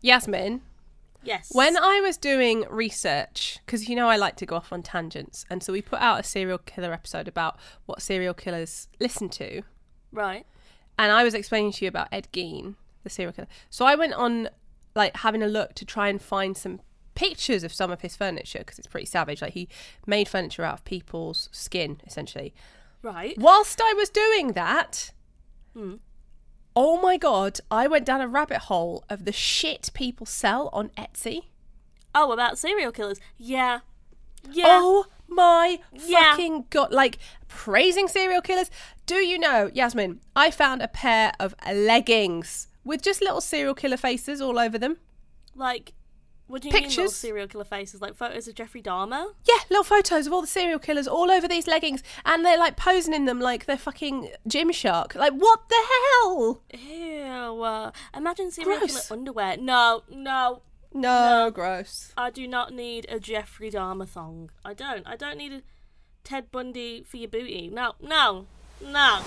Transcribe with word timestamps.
Yasmin, 0.00 0.62
Yes. 1.22 1.50
when 1.52 1.76
I 1.76 2.00
was 2.00 2.16
doing 2.16 2.64
research, 2.70 3.58
because 3.66 3.88
you 3.88 3.94
know 3.96 4.08
I 4.08 4.16
like 4.16 4.36
to 4.36 4.46
go 4.46 4.56
off 4.56 4.72
on 4.72 4.82
tangents, 4.82 5.44
and 5.50 5.62
so 5.62 5.72
we 5.72 5.82
put 5.82 6.00
out 6.00 6.20
a 6.20 6.22
serial 6.22 6.58
killer 6.58 6.92
episode 6.92 7.28
about 7.28 7.58
what 7.86 8.00
serial 8.02 8.34
killers 8.34 8.88
listen 8.98 9.28
to, 9.30 9.62
right. 10.12 10.46
and 10.98 11.12
I 11.12 11.22
was 11.24 11.34
explaining 11.34 11.72
to 11.72 11.84
you 11.84 11.88
about 11.88 12.08
Ed 12.12 12.28
Gein, 12.32 12.76
the 13.04 13.10
serial 13.10 13.32
killer. 13.32 13.48
So 13.68 13.84
I 13.84 13.94
went 13.94 14.14
on 14.14 14.48
like 14.94 15.16
having 15.18 15.42
a 15.42 15.46
look 15.46 15.74
to 15.74 15.84
try 15.84 16.08
and 16.08 16.20
find 16.20 16.56
some 16.56 16.80
pictures 17.14 17.64
of 17.64 17.72
some 17.72 17.90
of 17.90 18.00
his 18.00 18.16
furniture 18.16 18.60
because 18.60 18.78
it's 18.78 18.88
pretty 18.88 19.06
savage. 19.06 19.42
Like 19.42 19.52
he 19.52 19.68
made 20.06 20.26
furniture 20.28 20.64
out 20.64 20.74
of 20.74 20.84
people's 20.84 21.48
skin, 21.52 22.00
essentially. 22.06 22.54
Right. 23.02 23.36
Whilst 23.38 23.80
I 23.82 23.92
was 23.94 24.08
doing 24.08 24.48
that, 24.54 25.12
Hmm. 25.74 25.96
Oh 26.82 26.98
my 26.98 27.18
god, 27.18 27.60
I 27.70 27.86
went 27.86 28.06
down 28.06 28.22
a 28.22 28.26
rabbit 28.28 28.60
hole 28.62 29.04
of 29.10 29.26
the 29.26 29.32
shit 29.32 29.90
people 29.92 30.24
sell 30.24 30.70
on 30.72 30.88
Etsy. 30.96 31.42
Oh, 32.14 32.32
about 32.32 32.58
serial 32.58 32.90
killers. 32.90 33.20
Yeah. 33.36 33.80
Yeah. 34.50 34.64
Oh 34.66 35.04
my 35.28 35.80
Yeah. 35.92 36.30
fucking 36.32 36.64
god! 36.70 36.90
Like 36.90 37.18
praising 37.48 38.08
serial 38.08 38.40
killers. 38.40 38.70
Do 39.04 39.16
you 39.16 39.38
know, 39.38 39.70
Yasmin? 39.74 40.20
I 40.34 40.50
found 40.50 40.80
a 40.80 40.88
pair 40.88 41.32
of 41.38 41.54
leggings 41.70 42.68
with 42.82 43.02
just 43.02 43.20
little 43.20 43.42
serial 43.42 43.74
killer 43.74 43.98
faces 43.98 44.40
all 44.40 44.58
over 44.58 44.78
them. 44.78 44.96
Like, 45.54 45.92
what 46.50 46.62
do 46.62 46.68
you 46.68 46.74
mean 46.74 46.88
little 46.88 47.08
serial 47.08 47.46
killer 47.46 47.64
faces? 47.64 48.00
Like 48.00 48.14
photos 48.16 48.48
of 48.48 48.54
Jeffrey 48.56 48.82
Dahmer? 48.82 49.34
Yeah, 49.44 49.54
little 49.70 49.84
photos 49.84 50.26
of 50.26 50.32
all 50.32 50.40
the 50.40 50.46
serial 50.46 50.78
killers 50.80 51.06
all 51.06 51.30
over 51.30 51.46
these 51.46 51.66
leggings, 51.66 52.02
and 52.24 52.44
they're 52.44 52.58
like 52.58 52.76
posing 52.76 53.14
in 53.14 53.24
them 53.24 53.40
like 53.40 53.66
they're 53.66 53.78
fucking 53.78 54.30
Gymshark. 54.48 55.14
Like 55.14 55.32
what 55.32 55.68
the 55.68 55.82
hell? 55.88 56.62
Ew. 56.72 57.62
Uh, 57.62 57.90
imagine 58.16 58.50
serial 58.50 58.78
Gross. 58.78 59.08
killer 59.08 59.18
underwear. 59.18 59.56
No, 59.58 60.02
no. 60.10 60.62
No, 60.92 61.52
gross. 61.54 62.12
I 62.16 62.30
do 62.30 62.48
not 62.48 62.72
need 62.72 63.06
a 63.08 63.20
Jeffrey 63.20 63.70
Dahmer 63.70 64.08
thong. 64.08 64.50
I 64.64 64.74
don't. 64.74 65.06
I 65.06 65.14
don't 65.14 65.38
need 65.38 65.52
a 65.52 65.62
Ted 66.24 66.50
Bundy 66.50 67.04
for 67.04 67.16
your 67.16 67.28
booty. 67.28 67.68
No, 67.72 67.94
no, 68.00 68.46
no. 68.84 69.20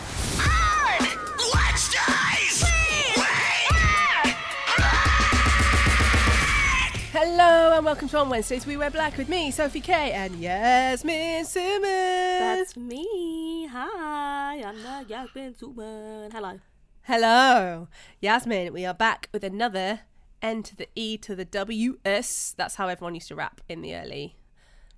Hello 7.16 7.74
and 7.76 7.86
welcome 7.86 8.10
to 8.10 8.18
On 8.18 8.28
Wednesdays 8.28 8.66
We 8.66 8.76
Wear 8.76 8.90
Black 8.90 9.20
with 9.20 9.30
me, 9.30 9.52
Sophie 9.52 9.82
K, 9.82 10.14
and 10.14 10.36
Yasmin 10.38 11.46
Simmons. 11.46 11.84
That's 11.84 12.76
me. 12.76 13.68
Hi, 13.68 14.64
I'm 14.64 14.82
the 14.82 15.06
Yasmin 15.08 15.54
Summan. 15.54 16.32
Hello. 16.32 16.60
Hello, 17.04 17.88
Yasmin. 18.20 18.74
We 18.74 18.84
are 18.88 18.96
back 18.96 19.30
with 19.32 19.44
another 19.44 20.00
N 20.42 20.64
to 20.64 20.76
the 20.76 20.90
E 20.96 21.20
to 21.20 21.36
the 21.36 21.46
W 21.46 22.00
S. 22.04 22.56
That's 22.58 22.78
how 22.78 22.88
everyone 22.88 23.14
used 23.14 23.28
to 23.28 23.36
rap 23.36 23.62
in 23.70 23.84
the 23.84 23.96
early. 23.96 24.36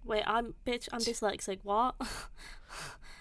Wait, 0.05 0.23
I'm 0.25 0.53
bitch. 0.65 0.87
I'm 0.93 1.01
dyslexic. 1.01 1.59
What? 1.63 1.95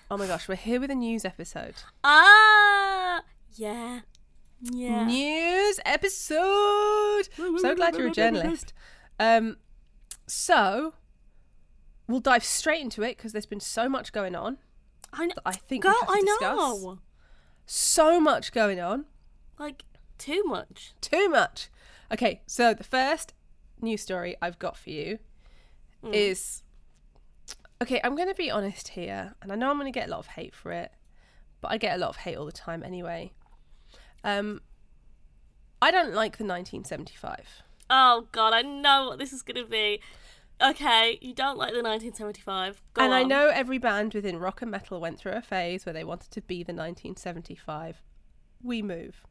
Oh 0.09 0.17
my 0.17 0.29
gosh, 0.29 0.47
we're 0.47 0.55
here 0.55 0.79
with 0.79 0.93
a 0.93 0.95
news 0.95 1.25
episode. 1.25 1.75
ah, 2.05 3.23
yeah, 3.57 4.03
yeah. 4.61 5.05
News 5.07 5.81
episode. 5.85 7.29
So 7.59 7.75
glad 7.75 7.97
you're 7.97 8.09
a 8.09 8.13
journalist. 8.13 8.73
Um, 9.19 9.59
so 10.27 10.95
we'll 12.09 12.21
dive 12.21 12.45
straight 12.45 12.81
into 12.81 13.03
it 13.03 13.17
because 13.17 13.33
there's 13.33 13.47
been 13.47 13.61
so 13.61 13.89
much 13.89 14.13
going 14.13 14.35
on. 14.35 14.59
I 15.13 15.27
know. 15.27 15.35
I 15.45 15.53
think 15.53 15.85
Girl, 15.85 15.95
I 16.09 16.21
know. 16.41 16.99
So 17.67 18.21
much 18.21 18.53
going 18.53 18.81
on. 18.81 19.07
Like 19.59 19.85
too 20.19 20.43
much. 20.45 20.95
Too 21.01 21.29
much. 21.29 21.69
Okay, 22.13 22.43
so 22.47 22.75
the 22.75 22.85
first 22.85 23.35
news 23.81 24.03
story 24.03 24.37
I've 24.41 24.59
got 24.59 24.77
for 24.77 24.91
you 24.91 25.19
is 26.13 26.63
okay, 27.83 28.01
I'm 28.05 28.15
going 28.15 28.29
to 28.29 28.35
be 28.35 28.51
honest 28.51 28.89
here, 28.89 29.35
and 29.43 29.53
I 29.53 29.57
know 29.57 29.71
I'm 29.71 29.79
going 29.79 29.91
to 29.93 29.99
get 29.99 30.09
a 30.09 30.11
lot 30.11 30.21
of 30.21 30.29
hate 30.29 30.55
for 30.55 30.73
it, 30.73 30.91
but 31.61 31.71
I 31.71 31.79
get 31.79 31.97
a 31.97 31.99
lot 31.99 32.11
of 32.11 32.17
hate 32.17 32.37
all 32.37 32.47
the 32.47 32.53
time 32.53 32.83
anyway. 32.83 33.33
Um, 34.25 34.63
I 35.81 35.91
don't 35.91 36.15
like 36.15 36.39
the 36.39 36.45
1975. 36.45 37.63
Oh 37.91 38.27
God, 38.33 38.55
I 38.55 38.63
know 38.63 39.09
what 39.09 39.19
this 39.19 39.33
is 39.33 39.43
gonna 39.43 39.67
be. 39.67 40.01
Okay, 40.63 41.19
you 41.21 41.35
don't 41.35 41.59
like 41.59 41.73
the 41.73 41.83
1975. 41.83 42.81
Go 42.95 43.03
and 43.03 43.13
I 43.13 43.23
know 43.23 43.49
every 43.49 43.79
band 43.79 44.15
within 44.15 44.39
rock 44.39 44.63
and 44.63 44.71
metal 44.71 45.01
went 45.01 45.19
through 45.19 45.33
a 45.33 45.43
phase 45.43 45.85
where 45.85 45.93
they 45.93 46.05
wanted 46.05 46.31
to 46.31 46.41
be 46.41 46.63
the 46.63 46.73
1975. 46.73 48.01
We 48.63 48.81
move. 48.81 49.27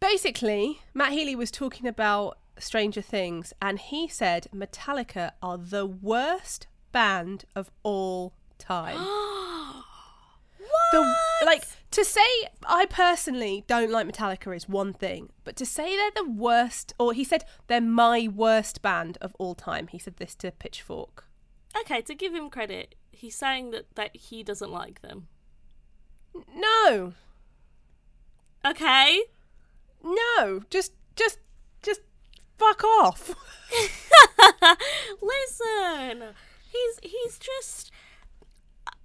Basically, 0.00 0.80
Matt 0.94 1.12
Healy 1.12 1.36
was 1.36 1.50
talking 1.50 1.86
about 1.86 2.38
Stranger 2.58 3.02
Things, 3.02 3.52
and 3.60 3.78
he 3.78 4.08
said 4.08 4.46
Metallica 4.54 5.32
are 5.42 5.58
the 5.58 5.84
worst 5.84 6.68
band 6.92 7.44
of 7.54 7.70
all 7.82 8.32
time. 8.58 8.96
the 10.92 11.14
like 11.44 11.64
to 11.96 12.04
say 12.04 12.20
I 12.66 12.86
personally 12.86 13.64
don't 13.66 13.90
like 13.90 14.06
Metallica 14.06 14.54
is 14.54 14.68
one 14.68 14.92
thing, 14.92 15.30
but 15.44 15.56
to 15.56 15.64
say 15.66 15.96
they're 15.96 16.24
the 16.24 16.30
worst, 16.30 16.92
or 16.98 17.12
he 17.14 17.24
said 17.24 17.44
they're 17.68 17.80
my 17.80 18.28
worst 18.28 18.82
band 18.82 19.16
of 19.20 19.34
all 19.38 19.54
time. 19.54 19.88
He 19.88 19.98
said 19.98 20.18
this 20.18 20.34
to 20.36 20.50
Pitchfork. 20.52 21.24
Okay, 21.80 22.02
to 22.02 22.14
give 22.14 22.34
him 22.34 22.50
credit, 22.50 22.94
he's 23.12 23.34
saying 23.34 23.70
that 23.70 23.86
that 23.94 24.14
he 24.14 24.42
doesn't 24.42 24.70
like 24.70 25.00
them. 25.00 25.28
No, 26.54 27.14
Okay. 28.64 29.22
no, 30.02 30.62
just, 30.68 30.92
just, 31.14 31.38
just 31.82 32.00
fuck 32.58 32.82
off. 32.84 33.34
Listen, 35.22 36.34
he's 36.70 36.98
he's 37.02 37.38
just. 37.38 37.90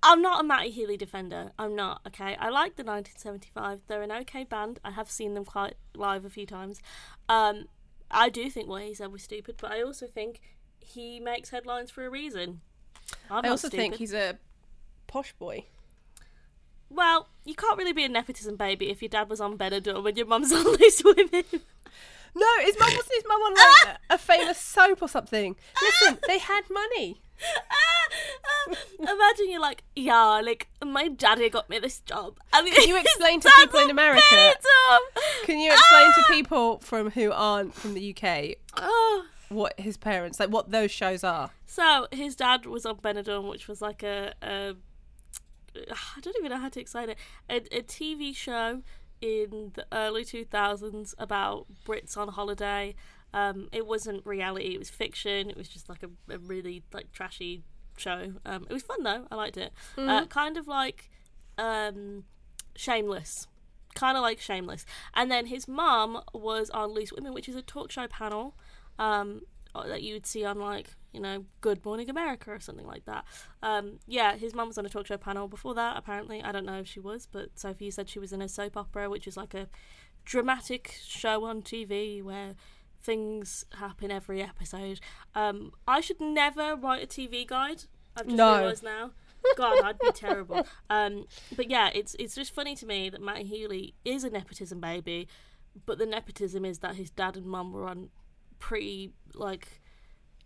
I'm 0.03 0.22
not 0.22 0.41
a 0.41 0.44
Matty 0.44 0.72
Healy 0.72 0.97
defender. 0.97 1.51
I'm 1.59 1.75
not. 1.75 2.01
Okay, 2.07 2.35
I 2.39 2.50
like 2.50 2.75
the 2.75 2.84
1975. 2.84 3.81
They're 3.88 4.01
an 4.01 4.12
okay 4.12 4.44
band. 4.44 4.79
I 4.84 4.91
have 4.91 5.12
seen 5.12 5.34
them 5.35 5.45
quite 5.45 5.75
live 5.95 6.25
a 6.25 6.29
few 6.29 6.45
times. 6.45 6.81
Um, 7.29 7.66
I 8.09 8.29
do 8.29 8.50
think 8.50 8.67
what 8.67 8.81
he 8.81 8.94
said 8.94 9.12
was 9.12 9.23
stupid, 9.23 9.56
but 9.62 9.72
I 9.72 9.81
also 9.84 10.07
think 10.07 10.41
he 10.79 11.19
makes 11.19 11.50
headlines 11.50 11.91
for 11.91 12.06
a 12.06 12.09
reason. 12.09 12.62
I'm 13.29 13.45
I 13.45 13.50
also 13.50 13.69
think 13.69 13.95
he's 13.95 14.13
a 14.13 14.38
posh 15.07 15.34
boy. 15.34 15.66
Well, 16.89 17.29
you 17.45 17.56
can't 17.56 17.78
really 17.78 17.94
be 17.94 18.03
a 18.03 18.09
nepotism 18.09 18.57
baby 18.57 18.89
if 18.89 19.01
your 19.01 19.09
dad 19.09 19.29
was 19.29 19.39
on 19.39 19.57
Benidorm 19.57 20.07
and 20.07 20.18
your 20.18 20.28
mum's 20.28 20.51
on 20.53 20.63
Loose 20.63 21.03
Women. 21.03 21.44
No, 22.33 22.47
his 22.62 22.79
mum 22.79 22.89
wasn't 22.89 23.16
his 23.16 23.23
mum 23.28 23.41
on 23.41 23.53
like 23.53 24.00
a, 24.09 24.13
a 24.16 24.18
famous 24.18 24.57
soap 24.57 25.01
or 25.01 25.07
something. 25.07 25.56
Listen, 25.81 26.19
they 26.28 26.39
had 26.39 26.63
money. 26.69 27.22
Imagine 29.00 29.50
you're 29.52 29.62
like, 29.62 29.84
yeah, 29.96 30.42
like 30.44 30.68
my 30.86 31.08
daddy 31.08 31.50
got 31.50 31.70
me 31.70 31.80
this 31.80 32.00
job. 32.02 32.38
And 32.54 32.68
Can 32.72 32.88
you 32.88 32.98
explain 33.00 33.40
to 33.42 33.52
people 33.58 33.80
in 33.80 33.90
America? 33.90 34.54
Can 35.44 35.60
you 35.60 35.72
explain 35.72 36.08
Ah! 36.08 36.14
to 36.28 36.34
people 36.34 36.80
from 36.80 37.12
who 37.12 37.32
aren't 37.32 37.74
from 37.74 37.94
the 37.94 38.16
UK 38.16 38.56
Oh. 38.78 39.26
what 39.50 39.80
his 39.80 39.98
parents 39.98 40.40
like 40.40 40.50
what 40.50 40.72
those 40.72 40.92
shows 40.92 41.24
are? 41.24 41.52
So 41.66 42.08
his 42.12 42.36
dad 42.36 42.66
was 42.66 42.86
on 42.86 42.98
Benidorm, 42.98 43.50
which 43.50 43.68
was 43.68 43.82
like 43.82 44.04
a, 44.04 44.34
a 44.42 44.76
I 45.76 46.20
don't 46.22 46.36
even 46.38 46.52
know 46.52 46.58
how 46.60 46.70
to 46.70 46.80
explain 46.82 47.10
it. 47.10 47.18
A, 47.50 47.58
a 47.78 47.82
TV 47.82 48.36
show 48.36 48.82
in 49.22 49.72
the 49.76 49.86
early 49.92 50.26
two 50.26 50.44
thousands 50.46 51.16
about 51.18 51.66
Brits 51.86 52.18
on 52.18 52.28
holiday. 52.30 52.96
Um, 53.34 53.70
it 53.72 53.88
wasn't 53.88 54.26
reality; 54.26 54.74
it 54.76 54.80
was 54.80 54.90
fiction. 54.90 55.50
It 55.50 55.56
was 55.56 55.70
just 55.70 55.88
like 55.88 56.04
a, 56.04 56.10
a 56.34 56.38
really 56.40 56.84
like 56.92 57.14
trashy 57.14 57.64
show. 57.97 58.34
Um, 58.46 58.66
it 58.69 58.74
was 58.74 58.84
fun 58.84 59.03
though. 59.03 59.25
I 59.31 59.35
liked 59.35 59.57
it. 59.57 59.74
Uh, 59.97 60.25
kind 60.25 60.57
of 60.57 60.68
like 60.68 61.09
um, 61.57 62.25
Shameless. 62.75 63.47
Kind 63.94 64.18
of 64.18 64.22
like 64.22 64.40
Shameless. 64.40 64.85
And 65.13 65.29
then 65.29 65.47
his 65.47 65.68
mum 65.68 66.22
was 66.34 66.69
on 66.69 66.94
Loose 66.94 67.12
Women, 67.12 67.34
which 67.34 67.50
is 67.50 67.56
a 67.56 67.62
talk 67.62 67.92
show 67.92 68.07
panel 68.07 68.56
um, 69.00 69.42
that 69.74 70.04
you 70.04 70.13
would 70.13 70.25
see 70.25 70.45
on 70.45 70.60
like 70.60 70.92
you 71.13 71.19
know 71.19 71.45
Good 71.60 71.83
Morning 71.83 72.10
America 72.10 72.51
or 72.51 72.60
something 72.60 72.88
like 72.88 73.06
that. 73.06 73.25
Um, 73.62 74.00
yeah, 74.07 74.36
his 74.36 74.54
mum 74.54 74.68
was 74.68 74.77
on 74.77 74.86
a 74.86 74.89
talk 74.89 75.07
show 75.07 75.18
panel 75.18 75.48
before 75.48 75.74
that. 75.75 75.98
Apparently, 75.98 76.42
I 76.42 76.51
don't 76.51 76.66
know 76.66 76.80
if 76.80 76.88
she 76.88 77.00
was, 77.00 77.27
but 77.31 77.50
Sophie 77.60 77.92
said 77.92 78.10
she 78.10 78.19
was 78.19 78.31
in 78.31 78.42
a 78.42 78.50
soap 78.50 78.77
opera, 78.77 79.10
which 79.10 79.27
is 79.27 79.38
like 79.38 79.54
a 79.54 79.68
dramatic 80.25 80.95
show 81.04 81.44
on 81.45 81.62
TV 81.62 82.21
where 82.24 82.56
things 83.01 83.65
happen 83.74 84.12
every 84.12 84.42
episode. 84.42 85.00
Um, 85.36 85.71
I 85.88 86.01
should 86.01 86.19
never 86.21 86.75
write 86.75 87.03
a 87.03 87.07
TV 87.07 87.45
guide. 87.48 87.83
I've 88.18 88.25
just 88.25 88.36
No. 88.38 88.57
realised 88.57 88.83
now. 88.83 89.12
God, 89.57 89.81
I'd 89.83 89.98
be 90.00 90.12
terrible. 90.12 90.68
Um, 90.89 91.25
but 91.56 91.69
yeah, 91.69 91.89
it's 91.95 92.15
it's 92.19 92.36
just 92.36 92.53
funny 92.53 92.75
to 92.75 92.86
me 92.86 93.09
that 93.09 93.21
Matt 93.21 93.39
Healy 93.44 93.95
is 94.06 94.24
a 94.24 94.30
nepotism 94.30 94.80
baby, 94.80 95.27
but 95.86 95.98
the 95.98 96.06
nepotism 96.06 96.63
is 96.65 96.80
that 96.80 96.95
his 96.95 97.09
dad 97.09 97.36
and 97.38 97.45
mum 97.48 97.71
were 97.74 97.88
on 97.88 98.09
pretty 98.59 99.13
like 99.33 99.81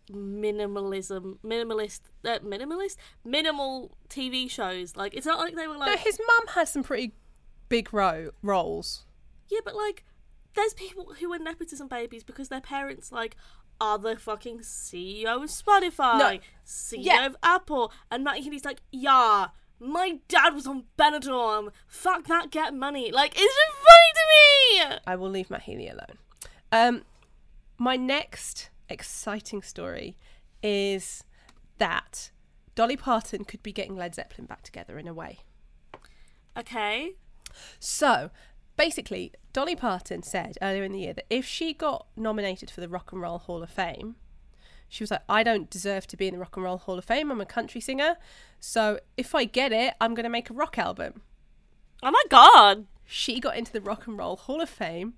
minimalism, 0.10 1.38
minimalist, 1.44 2.01
uh, 2.24 2.40
minimalist, 2.40 2.96
minimal 3.24 3.98
TV 4.10 4.50
shows. 4.50 4.96
Like 4.96 5.13
it's 5.13 5.25
not 5.25 5.40
like 5.40 5.56
they 5.56 5.68
were 5.68 5.74
No, 5.74 5.80
like 5.80 6.00
his 6.00 6.19
mum 6.19 6.48
had 6.56 6.68
some 6.68 6.84
pretty 6.84 7.13
big 7.69 7.94
ro- 7.94 8.31
roles. 8.42 9.06
yeah, 9.50 9.60
but 9.66 9.75
like 9.75 10.06
there's 10.56 10.74
people 10.74 11.13
who 11.19 11.31
are 11.34 11.40
nepotism 11.40 11.88
babies 11.88 12.24
because 12.24 12.50
their 12.50 12.62
parents 12.62 13.12
like 13.12 13.36
are 13.81 13.98
the 13.98 14.16
fucking 14.18 14.60
CEO 14.60 15.44
of 15.44 15.50
Spotify, 15.50 16.18
No. 16.18 16.40
CEO 16.66 17.04
Yeah. 17.04 17.25
of 17.25 17.36
Apple, 17.44 17.92
and 18.10 18.24
Matt 18.24 18.38
Healy's 18.38 18.63
like, 18.66 18.81
yeah, 18.92 19.48
my 19.80 20.19
dad 20.30 20.54
was 20.54 20.66
on 20.66 20.86
Benidorm. 20.98 21.72
Fuck 21.88 22.28
that, 22.28 22.50
get 22.52 22.74
money. 22.74 23.12
Like, 23.12 23.34
it's 23.36 23.42
just 23.42 23.78
funny 23.78 24.90
to 24.90 24.96
me. 24.96 25.00
I 25.06 25.16
will 25.18 25.30
leave 25.30 25.50
Matt 25.50 25.63
Healy 25.63 25.90
alone. 25.90 26.18
Um, 26.72 27.04
my 27.78 27.98
next 27.98 28.69
exciting 28.88 29.62
story 29.62 30.16
is 30.63 31.25
that 31.78 32.31
Dolly 32.75 32.96
Parton 32.96 33.44
could 33.44 33.62
be 33.62 33.74
getting 33.74 33.98
Led 33.98 34.16
Zeppelin 34.16 34.48
back 34.48 34.62
together 34.63 34.98
in 34.98 35.08
a 35.08 35.13
way. 35.13 35.40
Okay. 36.58 37.16
So, 37.80 38.31
basically, 38.77 39.33
Dolly 39.54 39.75
Parton 39.75 40.24
said 40.24 40.57
earlier 40.62 40.83
in 40.83 40.92
the 40.92 41.00
year 41.00 41.13
that 41.13 41.25
if 41.30 41.45
she 41.45 41.74
got 41.74 42.07
nominated 42.16 42.69
for 42.69 42.81
the 42.81 42.89
Rock 42.89 43.12
and 43.12 43.22
Roll 43.22 43.39
Hall 43.39 43.63
of 43.63 43.69
Fame, 43.69 44.16
she 44.88 45.04
was 45.04 45.12
like, 45.12 45.24
I 45.27 45.44
don't 45.44 45.69
deserve 45.69 46.07
to 46.07 46.18
be 46.18 46.27
in 46.27 46.33
the 46.33 46.39
Rock 46.39 46.56
and 46.56 46.63
Roll 46.63 46.77
Hall 46.77 46.98
of 46.98 47.06
Fame. 47.06 47.31
I'm 47.31 47.42
a 47.42 47.45
country 47.45 47.81
singer. 47.81 48.18
So, 48.60 49.00
if 49.18 49.33
I 49.33 49.45
get 49.45 49.72
it, 49.72 49.94
I'm 50.00 50.13
going 50.13 50.24
to 50.24 50.30
make 50.30 50.50
a 50.50 50.54
rock 50.54 50.77
album. 50.77 51.22
Oh 52.04 52.12
my 52.12 52.24
god. 52.30 52.86
She 53.06 53.39
got 53.39 53.57
into 53.57 53.72
the 53.72 53.81
Rock 53.81 54.07
and 54.07 54.18
Roll 54.18 54.36
Hall 54.36 54.62
of 54.62 54.69
Fame. 54.69 55.16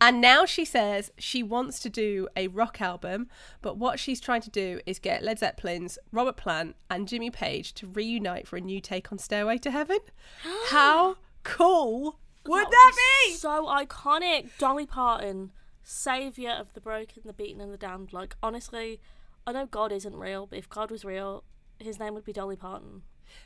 And 0.00 0.20
now 0.20 0.44
she 0.44 0.64
says 0.64 1.12
she 1.16 1.44
wants 1.44 1.78
to 1.78 1.88
do 1.88 2.26
a 2.34 2.48
rock 2.48 2.80
album, 2.80 3.28
but 3.60 3.76
what 3.76 4.00
she's 4.00 4.20
trying 4.20 4.40
to 4.40 4.50
do 4.50 4.80
is 4.84 4.98
get 4.98 5.22
Led 5.22 5.38
Zeppelin's 5.38 5.96
Robert 6.10 6.36
Plant 6.36 6.74
and 6.90 7.06
Jimmy 7.06 7.30
Page 7.30 7.72
to 7.74 7.86
reunite 7.86 8.48
for 8.48 8.56
a 8.56 8.60
new 8.60 8.80
take 8.80 9.12
on 9.12 9.18
Stairway 9.18 9.58
to 9.58 9.70
Heaven. 9.70 9.98
How 10.70 11.18
cool 11.44 12.18
would 12.46 12.66
that 12.66 12.92
be? 13.26 13.34
So 13.34 13.66
iconic. 13.66 14.50
Dolly 14.58 14.86
Parton, 14.86 15.52
savior 15.82 16.50
of 16.50 16.72
the 16.74 16.80
broken, 16.80 17.22
the 17.24 17.32
beaten, 17.32 17.60
and 17.60 17.72
the 17.72 17.78
damned. 17.78 18.12
Like, 18.12 18.36
honestly, 18.42 19.00
I 19.46 19.52
know 19.52 19.66
God 19.66 19.92
isn't 19.92 20.16
real, 20.16 20.46
but 20.46 20.58
if 20.58 20.68
God 20.68 20.90
was 20.90 21.04
real, 21.04 21.44
his 21.78 21.98
name 21.98 22.14
would 22.14 22.24
be 22.24 22.32
Dolly 22.32 22.56
Parton. 22.56 23.02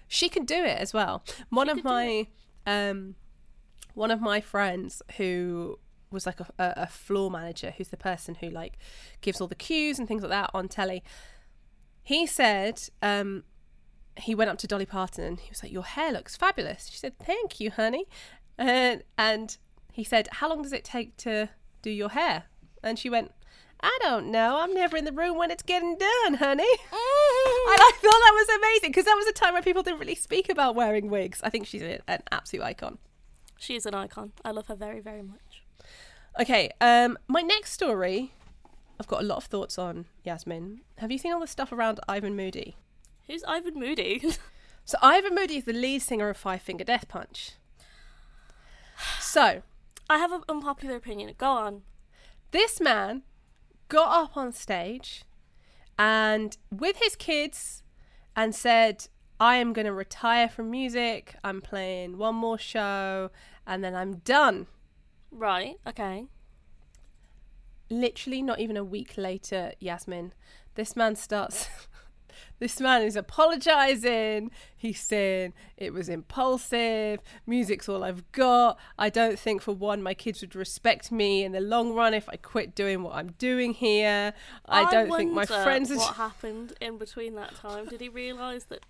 She 0.08 0.28
can 0.28 0.44
do 0.44 0.56
it 0.56 0.78
as 0.78 0.92
well. 0.92 1.24
One 1.50 1.68
of 1.68 1.84
my 1.84 2.26
um 2.66 3.14
one 3.94 4.10
of 4.10 4.20
my 4.20 4.40
friends 4.40 5.00
who 5.16 5.78
was 6.10 6.26
like 6.26 6.40
a, 6.40 6.46
a, 6.58 6.74
a 6.76 6.86
floor 6.86 7.30
manager 7.30 7.72
who's 7.76 7.88
the 7.88 7.96
person 7.96 8.36
who 8.36 8.48
like 8.50 8.78
gives 9.20 9.40
all 9.40 9.48
the 9.48 9.54
cues 9.54 9.98
and 9.98 10.06
things 10.06 10.22
like 10.22 10.30
that 10.30 10.50
on 10.54 10.68
telly 10.68 11.02
he 12.02 12.26
said 12.26 12.80
um 13.02 13.42
he 14.18 14.34
went 14.34 14.48
up 14.48 14.56
to 14.56 14.66
Dolly 14.66 14.86
Parton 14.86 15.24
and 15.24 15.40
he 15.40 15.50
was 15.50 15.62
like 15.62 15.72
your 15.72 15.84
hair 15.84 16.12
looks 16.12 16.36
fabulous 16.36 16.88
she 16.88 16.98
said 16.98 17.18
thank 17.18 17.58
you 17.60 17.70
honey 17.70 18.06
and 18.58 19.02
and 19.18 19.56
he 19.92 20.04
said 20.04 20.28
how 20.32 20.48
long 20.48 20.62
does 20.62 20.72
it 20.72 20.84
take 20.84 21.16
to 21.16 21.48
do 21.82 21.90
your 21.90 22.10
hair 22.10 22.44
and 22.82 22.98
she 22.98 23.10
went 23.10 23.32
I 23.80 23.98
don't 24.00 24.30
know. 24.30 24.60
I'm 24.60 24.72
never 24.72 24.96
in 24.96 25.04
the 25.04 25.12
room 25.12 25.36
when 25.36 25.50
it's 25.50 25.62
getting 25.62 25.98
done, 25.98 26.34
honey. 26.34 26.64
And 26.64 27.78
I 27.78 27.90
thought 27.94 28.00
that 28.00 28.32
was 28.34 28.56
amazing 28.56 28.90
because 28.90 29.04
that 29.04 29.14
was 29.14 29.26
a 29.26 29.32
time 29.32 29.52
where 29.52 29.62
people 29.62 29.82
didn't 29.82 30.00
really 30.00 30.14
speak 30.14 30.48
about 30.48 30.74
wearing 30.74 31.10
wigs. 31.10 31.42
I 31.44 31.50
think 31.50 31.66
she's 31.66 31.82
a, 31.82 32.00
an 32.08 32.22
absolute 32.32 32.64
icon. 32.64 32.96
She 33.58 33.76
is 33.76 33.84
an 33.84 33.94
icon. 33.94 34.32
I 34.44 34.52
love 34.52 34.68
her 34.68 34.76
very, 34.76 35.00
very 35.00 35.20
much. 35.22 35.62
Okay, 36.40 36.70
um, 36.80 37.18
my 37.28 37.42
next 37.42 37.72
story, 37.72 38.32
I've 38.98 39.06
got 39.08 39.20
a 39.20 39.26
lot 39.26 39.36
of 39.36 39.44
thoughts 39.44 39.78
on 39.78 40.06
Yasmin. 40.24 40.80
Have 40.98 41.12
you 41.12 41.18
seen 41.18 41.32
all 41.32 41.40
the 41.40 41.46
stuff 41.46 41.70
around 41.70 42.00
Ivan 42.08 42.34
Moody? 42.34 42.76
Who's 43.26 43.44
Ivan 43.44 43.74
Moody? 43.74 44.22
So 44.86 44.96
Ivan 45.02 45.34
Moody 45.34 45.56
is 45.56 45.64
the 45.64 45.72
lead 45.72 46.00
singer 46.00 46.28
of 46.28 46.36
Five 46.36 46.62
Finger 46.62 46.84
Death 46.84 47.08
Punch. 47.08 47.54
So 49.36 49.60
I 50.08 50.16
have 50.16 50.32
an 50.32 50.44
unpopular 50.48 50.96
opinion. 50.96 51.30
Go 51.36 51.50
on. 51.50 51.82
this 52.52 52.80
man 52.80 53.22
got 53.90 54.08
up 54.08 54.34
on 54.34 54.50
stage 54.50 55.24
and 55.98 56.56
with 56.70 56.96
his 56.96 57.16
kids 57.16 57.82
and 58.34 58.54
said, 58.54 59.08
I 59.38 59.56
am 59.56 59.74
going 59.74 59.84
to 59.84 59.92
retire 59.92 60.48
from 60.48 60.70
music. 60.70 61.34
I'm 61.44 61.60
playing 61.60 62.16
one 62.16 62.34
more 62.34 62.56
show 62.56 63.30
and 63.66 63.84
then 63.84 63.94
I'm 63.94 64.20
done. 64.20 64.68
Right. 65.30 65.76
Okay. 65.86 66.28
Literally, 67.90 68.40
not 68.40 68.58
even 68.58 68.78
a 68.78 68.84
week 68.84 69.18
later, 69.18 69.72
Yasmin, 69.80 70.32
this 70.76 70.96
man 70.96 71.14
starts. 71.14 71.68
This 72.58 72.80
man 72.80 73.02
is 73.02 73.16
apologizing. 73.16 74.50
He's 74.76 75.00
saying 75.00 75.52
it 75.76 75.92
was 75.92 76.08
impulsive. 76.08 77.20
Music's 77.46 77.88
all 77.88 78.02
I've 78.02 78.30
got. 78.32 78.78
I 78.98 79.10
don't 79.10 79.38
think, 79.38 79.62
for 79.62 79.72
one, 79.72 80.02
my 80.02 80.14
kids 80.14 80.40
would 80.40 80.54
respect 80.54 81.12
me 81.12 81.44
in 81.44 81.52
the 81.52 81.60
long 81.60 81.92
run 81.92 82.14
if 82.14 82.28
I 82.28 82.36
quit 82.36 82.74
doing 82.74 83.02
what 83.02 83.14
I'm 83.14 83.32
doing 83.32 83.74
here. 83.74 84.32
I, 84.66 84.90
don't 84.90 85.14
think 85.14 85.32
my 85.32 85.44
friends. 85.44 85.90
What 85.90 86.16
happened 86.16 86.72
in 86.80 86.98
between 86.98 87.34
that 87.34 87.54
time? 87.56 87.86
Did 87.86 88.00
he 88.00 88.08
realise 88.08 88.64
that 88.64 88.84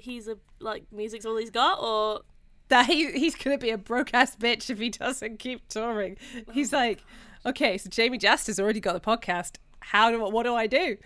he's 0.00 0.28
a 0.28 0.38
like 0.58 0.84
music's 0.90 1.26
all 1.26 1.36
he's 1.36 1.50
got, 1.50 1.80
or 1.80 2.22
that 2.68 2.86
he 2.86 3.12
he's 3.12 3.34
gonna 3.34 3.58
be 3.58 3.70
a 3.70 3.78
broke 3.78 4.14
ass 4.14 4.36
bitch 4.36 4.70
if 4.70 4.78
he 4.78 4.88
doesn't 4.88 5.38
keep 5.38 5.68
touring. 5.68 6.16
He's 6.52 6.72
like, 6.72 7.04
okay, 7.44 7.78
so 7.78 7.88
Jamey 7.88 8.18
Jasta's 8.18 8.58
already 8.58 8.80
got 8.80 8.94
the 8.94 9.00
podcast. 9.00 9.56
How 9.80 10.10
do 10.10 10.20
what 10.20 10.44
do 10.44 10.54
I 10.54 10.66
do? 10.66 10.96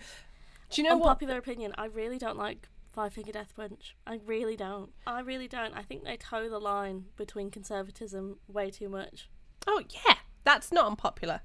Do 0.69 0.81
you 0.81 0.87
know 0.87 0.95
what? 0.97 1.09
unpopular 1.09 1.37
opinion? 1.37 1.73
I 1.77 1.85
really 1.85 2.17
don't 2.17 2.37
like 2.37 2.67
Five 2.91 3.13
Finger 3.13 3.31
Death 3.31 3.53
Punch. 3.55 3.95
I 4.07 4.19
really 4.25 4.55
don't. 4.55 4.91
I 5.05 5.19
really 5.21 5.47
don't. 5.47 5.73
I 5.73 5.81
think 5.81 6.03
they 6.03 6.17
toe 6.17 6.49
the 6.49 6.59
line 6.59 7.05
between 7.17 7.51
conservatism 7.51 8.37
way 8.47 8.69
too 8.71 8.89
much. 8.89 9.29
Oh 9.67 9.81
yeah, 9.89 10.15
that's 10.43 10.71
not 10.71 10.85
unpopular. 10.87 11.41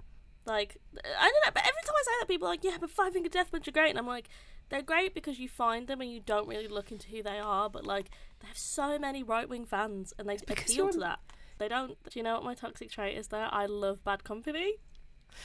Like 0.46 0.76
I 0.96 1.24
don't 1.24 1.46
know, 1.46 1.52
but 1.52 1.62
every 1.62 1.82
time 1.84 1.94
I 1.94 2.02
say 2.04 2.12
that, 2.20 2.28
people 2.28 2.48
are 2.48 2.52
like, 2.52 2.64
"Yeah, 2.64 2.76
but 2.80 2.90
Five 2.90 3.12
Finger 3.12 3.28
Death 3.28 3.50
Punch 3.50 3.68
are 3.68 3.72
great," 3.72 3.90
and 3.90 3.98
I'm 3.98 4.06
like, 4.06 4.28
"They're 4.68 4.82
great 4.82 5.14
because 5.14 5.38
you 5.38 5.48
find 5.48 5.86
them 5.86 6.00
and 6.00 6.10
you 6.10 6.20
don't 6.20 6.48
really 6.48 6.68
look 6.68 6.90
into 6.90 7.08
who 7.08 7.22
they 7.22 7.38
are." 7.38 7.68
But 7.68 7.84
like, 7.84 8.10
they 8.40 8.48
have 8.48 8.58
so 8.58 8.98
many 8.98 9.22
right 9.22 9.48
wing 9.48 9.66
fans, 9.66 10.14
and 10.18 10.28
they 10.28 10.36
appeal 10.36 10.88
to 10.90 10.98
that. 11.00 11.18
They 11.58 11.68
don't. 11.68 11.98
Do 12.04 12.18
you 12.18 12.22
know 12.22 12.34
what 12.34 12.44
my 12.44 12.54
toxic 12.54 12.90
trait 12.90 13.18
is? 13.18 13.28
There, 13.28 13.48
I 13.50 13.66
love 13.66 14.02
bad 14.02 14.24
company. 14.24 14.76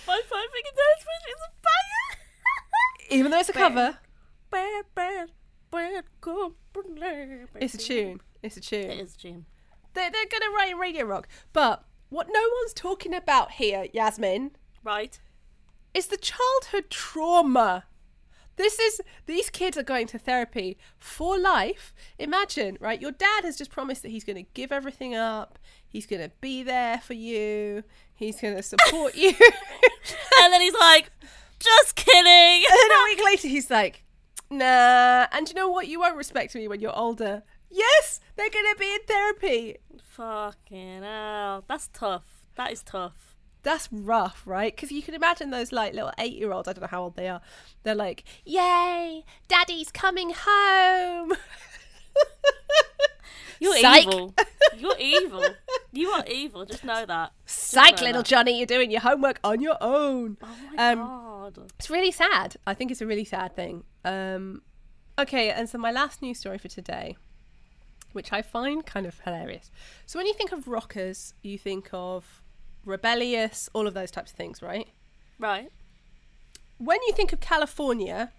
My 0.08 0.22
Five 0.30 0.50
Finger 0.54 0.70
Death 0.76 1.06
Punch 1.06 1.28
is 1.30 1.42
a 1.42 1.52
banger. 1.62 1.95
Even 3.10 3.32
though 3.32 3.40
it's 3.40 3.50
a 3.50 3.54
cover, 3.54 3.98
it's 7.60 7.74
a 7.74 7.78
tune. 7.78 8.22
It's 8.44 8.58
a 8.58 8.62
tune. 8.62 8.92
It 8.92 9.00
is 9.00 9.16
a 9.16 9.18
tune. 9.18 9.46
They're, 9.94 10.12
they're 10.12 10.26
gonna 10.32 10.52
write 10.56 10.78
radio 10.78 11.06
rock, 11.06 11.28
but 11.54 11.86
what 12.10 12.28
no 12.32 12.42
one's 12.62 12.74
talking 12.74 13.14
about 13.14 13.52
here, 13.54 13.88
Yasmin, 13.94 14.52
Right. 14.84 15.20
is 15.94 16.08
the 16.08 16.18
childhood 16.18 16.90
trauma. 16.90 17.86
This 18.58 18.80
is 18.80 19.02
these 19.26 19.50
kids 19.50 19.78
are 19.78 19.84
going 19.84 20.08
to 20.08 20.18
therapy 20.20 20.78
for 20.98 21.38
life. 21.38 21.94
Imagine, 22.20 22.78
right? 22.80 23.02
Your 23.02 23.12
dad 23.12 23.44
has 23.44 23.58
just 23.58 23.70
promised 23.72 24.02
that 24.04 24.12
he's 24.12 24.24
going 24.24 24.38
to 24.38 24.50
give 24.54 24.72
everything 24.72 25.14
up. 25.14 25.60
He's 25.86 26.06
going 26.06 26.22
to 26.22 26.32
be 26.40 26.64
there 26.64 27.00
for 27.00 27.14
you. 27.16 27.84
He's 28.14 28.40
going 28.40 28.56
to 28.56 28.64
support 28.64 29.16
you. 29.18 29.34
and 30.42 30.54
then 30.54 30.62
he's 30.62 30.74
like, 30.80 31.12
"Just 31.60 31.96
kidding." 31.96 32.26
and 32.26 32.80
then 32.80 32.92
a 32.92 33.04
week 33.06 33.24
later, 33.26 33.48
he's 33.48 33.70
like, 33.72 34.04
"Nah." 34.50 35.28
And 35.32 35.48
you 35.48 35.56
know 35.56 35.70
what? 35.70 35.88
You 35.88 36.00
won't 36.00 36.18
respect 36.18 36.56
me 36.56 36.68
when 36.68 36.80
you're 36.80 36.98
older. 36.98 37.44
Yes, 37.70 38.20
they're 38.36 38.50
going 38.50 38.74
to 38.74 38.80
be 38.80 38.94
in 38.94 39.00
therapy. 39.08 39.78
Fucking 40.12 41.04
hell. 41.04 41.64
That's 41.68 41.90
tough. 41.92 42.24
That 42.56 42.72
is 42.72 42.84
tough. 42.84 43.36
That's 43.64 43.90
rough, 43.92 44.44
right? 44.46 44.74
Because 44.74 44.92
you 44.92 45.02
can 45.02 45.16
imagine 45.16 45.50
those 45.50 45.72
like 45.72 45.94
little 45.94 46.12
eight 46.20 46.34
year 46.34 46.52
olds. 46.52 46.68
I 46.68 46.74
don't 46.74 46.82
know 46.82 46.88
how 46.88 47.04
old 47.04 47.16
they 47.16 47.28
are. 47.28 47.42
They're 47.84 47.96
like, 47.96 48.24
"Yay, 48.46 49.26
Daddy's 49.48 49.92
coming 49.92 50.34
home." 50.36 51.34
You're 53.60 53.78
Psych. 53.78 54.04
evil. 54.08 54.34
You're 54.78 54.98
evil. 55.00 55.44
You 55.92 56.10
are 56.10 56.26
evil. 56.28 56.66
Just 56.66 56.84
know 56.84 57.06
that. 57.06 57.32
Psych, 57.46 57.98
know 58.00 58.04
little 58.08 58.22
that. 58.22 58.28
Johnny, 58.28 58.58
you're 58.58 58.66
doing 58.66 58.92
your 58.92 59.02
homework 59.02 59.40
on 59.44 59.62
your 59.62 59.78
own. 59.82 60.38
Oh 60.42 60.48
my 60.76 60.92
Um, 60.92 60.98
god. 61.00 61.72
It's 61.80 61.90
really 61.90 62.12
sad. 62.12 62.58
I 62.68 62.74
think 62.74 62.92
it's 62.92 63.02
a 63.02 63.06
really 63.06 63.26
sad 63.26 63.56
thing. 63.56 63.84
Um, 64.04 64.62
okay, 65.18 65.50
and 65.52 65.70
so 65.70 65.78
my 65.78 65.92
last 65.92 66.22
news 66.22 66.40
story 66.40 66.58
for 66.58 66.68
today, 66.68 67.16
which 68.14 68.34
I 68.34 68.42
find 68.42 68.86
kind 68.86 69.06
of 69.06 69.20
hilarious. 69.22 69.72
So 70.06 70.20
when 70.20 70.26
you 70.28 70.34
think 70.34 70.52
of 70.52 70.68
rockers, 70.68 71.34
you 71.42 71.58
think 71.58 71.90
of 71.94 72.42
rebellious, 72.84 73.70
all 73.74 73.88
of 73.88 73.94
those 73.94 74.12
types 74.12 74.32
of 74.32 74.38
things, 74.38 74.62
right? 74.62 74.88
Right. 75.40 75.70
When 76.78 77.00
you 77.08 77.14
think 77.14 77.32
of 77.34 77.40
California, 77.40 78.32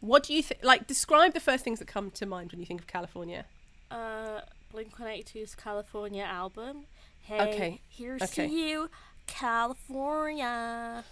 what 0.00 0.22
do 0.22 0.32
you 0.34 0.42
think? 0.42 0.62
Like, 0.62 0.86
describe 0.86 1.34
the 1.34 1.40
first 1.40 1.64
things 1.64 1.80
that 1.80 1.88
come 1.88 2.10
to 2.12 2.26
mind 2.26 2.52
when 2.52 2.60
you 2.60 2.66
think 2.66 2.80
of 2.80 2.86
California. 2.86 3.44
Blink 4.70 4.96
182's 4.96 5.54
California 5.54 6.22
album. 6.24 6.84
Hey, 7.22 7.40
Okay, 7.40 7.80
here's 7.88 8.22
okay. 8.22 8.46
to 8.46 8.52
you, 8.52 8.90
California. 9.26 11.04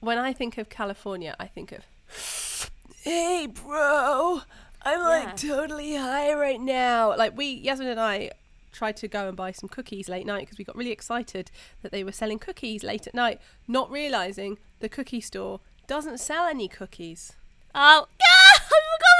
When 0.00 0.18
I 0.18 0.32
think 0.32 0.58
of 0.58 0.68
California, 0.68 1.34
I 1.38 1.46
think 1.46 1.72
of, 1.72 2.70
hey, 3.02 3.46
bro, 3.46 4.42
I'm 4.82 4.98
Yeah. 5.00 5.06
like 5.08 5.36
totally 5.36 5.94
high 5.96 6.34
right 6.34 6.60
now. 6.60 7.16
Like 7.16 7.36
we, 7.36 7.46
Yasmin 7.46 7.88
and 7.88 8.00
I, 8.00 8.30
tried 8.72 8.96
to 8.98 9.06
go 9.08 9.28
and 9.28 9.36
buy 9.36 9.52
some 9.52 9.68
cookies 9.68 10.08
late 10.08 10.26
night 10.26 10.40
because 10.40 10.58
we 10.58 10.64
got 10.64 10.74
really 10.76 10.90
excited 10.90 11.50
that 11.82 11.92
they 11.92 12.02
were 12.02 12.10
selling 12.12 12.40
cookies 12.40 12.82
late 12.82 13.06
at 13.06 13.14
night, 13.14 13.40
not 13.68 13.88
realizing 13.90 14.58
the 14.80 14.88
cookie 14.88 15.20
store 15.20 15.60
doesn't 15.86 16.18
sell 16.18 16.46
any 16.46 16.66
cookies. 16.66 17.32
Oh, 17.74 18.08
yeah, 18.20 18.26
I 18.54 18.58
forgot 18.58 18.74
about 18.74 18.98
that. 19.00 19.13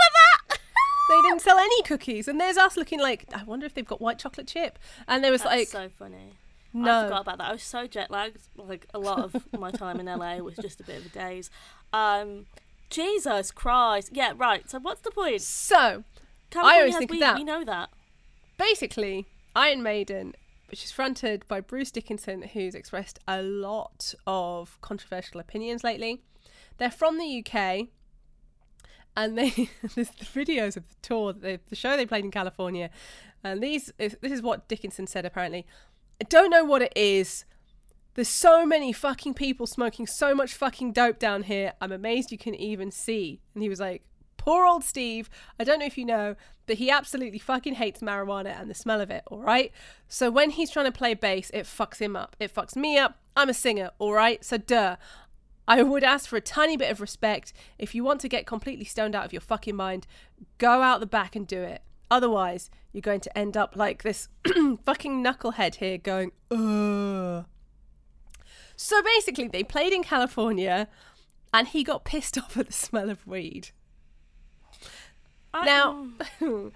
They 1.09 1.21
didn't 1.23 1.43
sell 1.43 1.59
any 1.59 1.83
cookies, 1.83 2.29
and 2.29 2.41
there's 2.41 2.57
us 2.57 2.77
looking 2.77 3.01
like 3.01 3.27
I 3.35 3.45
wonder 3.45 3.67
if 3.67 3.75
they've 3.75 3.87
got 3.87 4.01
white 4.01 4.19
chocolate 4.19 4.47
chip. 4.47 4.79
And 5.07 5.23
there 5.23 5.31
was 5.31 5.43
That's 5.43 5.55
like 5.55 5.69
so 5.69 5.89
funny. 5.89 6.33
No. 6.73 7.01
I 7.01 7.05
forgot 7.05 7.21
about 7.21 7.39
that. 7.39 7.49
I 7.51 7.53
was 7.53 7.63
so 7.63 7.87
jet 7.87 8.11
lagged. 8.11 8.49
Like 8.57 8.87
a 8.93 8.99
lot 8.99 9.21
of 9.21 9.47
my 9.59 9.71
time 9.71 10.01
in 10.01 10.07
LA 10.07 10.37
was 10.39 10.57
just 10.57 10.81
a 10.81 10.85
bit 10.85 10.99
of 10.99 11.07
a 11.07 11.09
daze. 11.11 11.51
Um, 11.93 12.47
Jesus 12.91 13.51
Christ. 13.51 14.11
Yeah, 14.13 14.33
right. 14.37 14.69
So 14.69 14.79
what's 14.81 15.01
the 15.03 15.11
point? 15.11 15.41
so 15.43 16.05
California 16.51 16.81
always 16.81 16.95
has 16.95 16.99
think 16.99 17.11
weed, 17.13 17.23
that. 17.23 17.37
We 17.37 17.45
know 17.45 17.65
that. 17.65 17.91
basically 18.59 19.27
Iron 19.55 19.83
Maiden, 19.83 20.35
which 20.69 20.85
is 20.85 20.91
fronted 20.91 21.47
by 21.49 21.61
Bruce 21.61 21.91
Dickinson, 21.91 22.43
who's 22.43 22.75
expressed 22.75 23.19
a 23.29 23.43
lot 23.43 24.15
of 24.27 24.79
controversial 24.81 25.41
opinions 25.41 25.85
lately. 25.85 26.23
They're 26.79 26.91
from 26.91 27.19
the 27.19 27.45
UK, 27.45 27.89
and 29.17 29.39
they 29.39 29.51
there's 29.95 30.11
the 30.11 30.25
videos 30.25 30.77
of 30.77 30.89
the 30.89 30.97
tour, 31.03 31.33
the, 31.33 31.61
the 31.69 31.77
show 31.77 31.97
they 31.97 32.07
played 32.07 32.25
in 32.25 32.31
California, 32.31 32.91
and 33.43 33.63
these 33.63 33.93
this 33.99 34.17
is 34.23 34.43
what 34.43 34.69
Dickinson 34.69 35.07
said 35.07 35.25
apparently. 35.25 35.67
I 36.21 36.25
don't 36.25 36.51
know 36.51 36.65
what 36.65 36.83
it 36.83 36.93
is. 36.95 37.45
There's 38.15 38.29
so 38.29 38.65
many 38.65 38.93
fucking 38.93 39.35
people 39.35 39.67
smoking 39.67 40.07
so 40.07 40.35
much 40.35 40.55
fucking 40.55 40.93
dope 40.93 41.19
down 41.19 41.45
here. 41.45 41.73
I'm 41.81 41.91
amazed 41.91 42.31
you 42.31 42.39
can 42.39 42.55
even 42.55 42.93
see. 42.93 43.41
And 43.55 43.63
he 43.65 43.69
was 43.69 43.81
like, 43.81 44.05
poor 44.37 44.67
old 44.67 44.85
Steve. 44.85 45.29
I 45.59 45.65
don't 45.65 45.81
know 45.81 45.87
if 45.87 45.99
you 45.99 46.05
know, 46.05 46.37
but 46.67 46.77
he 46.77 46.91
absolutely 46.91 47.39
fucking 47.39 47.75
hates 47.75 48.01
marijuana 48.01 48.59
and 48.61 48.71
the 48.71 48.75
smell 48.75 49.01
of 49.01 49.11
it, 49.11 49.25
all 49.27 49.41
right? 49.41 49.73
So 50.07 50.31
when 50.31 50.51
he's 50.51 50.71
trying 50.71 50.87
to 50.87 50.93
play 50.93 51.15
bass, 51.15 51.51
it 51.53 51.65
fucks 51.65 51.99
him 51.99 52.15
up. 52.15 52.37
It 52.39 52.55
fucks 52.55 52.77
me 52.77 52.99
up. 52.99 53.19
I'm 53.37 53.49
a 53.49 53.55
singer, 53.55 53.91
all 53.99 54.13
right? 54.13 54.45
So 54.45 54.59
duh. 54.59 54.97
I 55.67 55.83
would 55.83 56.05
ask 56.05 56.29
for 56.29 56.37
a 56.37 56.43
tiny 56.43 56.77
bit 56.77 56.91
of 56.91 57.01
respect. 57.01 57.53
If 57.79 57.95
you 57.95 58.05
want 58.05 58.21
to 58.21 58.29
get 58.29 58.47
completely 58.47 58.85
stoned 58.85 59.15
out 59.15 59.25
of 59.25 59.33
your 59.33 59.41
fucking 59.41 59.77
mind, 59.77 60.07
go 60.59 60.83
out 60.83 61.01
the 61.01 61.07
back 61.07 61.35
and 61.35 61.47
do 61.47 61.63
it. 61.63 61.83
Otherwise, 62.11 62.71
you're 62.93 63.01
going 63.01 63.21
to 63.21 63.39
end 63.39 63.57
up 63.57 63.75
like 63.75 64.03
this 64.03 64.29
fucking 64.85 65.25
knucklehead 65.25 65.77
here 65.77 65.99
going, 65.99 66.33
ugh. 66.51 67.47
So 68.77 69.03
basically, 69.03 69.49
they 69.49 69.65
played 69.65 69.93
in 69.93 70.03
California 70.03 70.89
and 71.53 71.69
he 71.69 71.83
got 71.83 72.05
pissed 72.05 72.37
off 72.43 72.57
at 72.57 72.67
the 72.67 72.73
smell 72.73 73.09
of 73.09 73.27
weed. 73.27 73.71
I, 75.55 75.65
Now, 75.65 76.09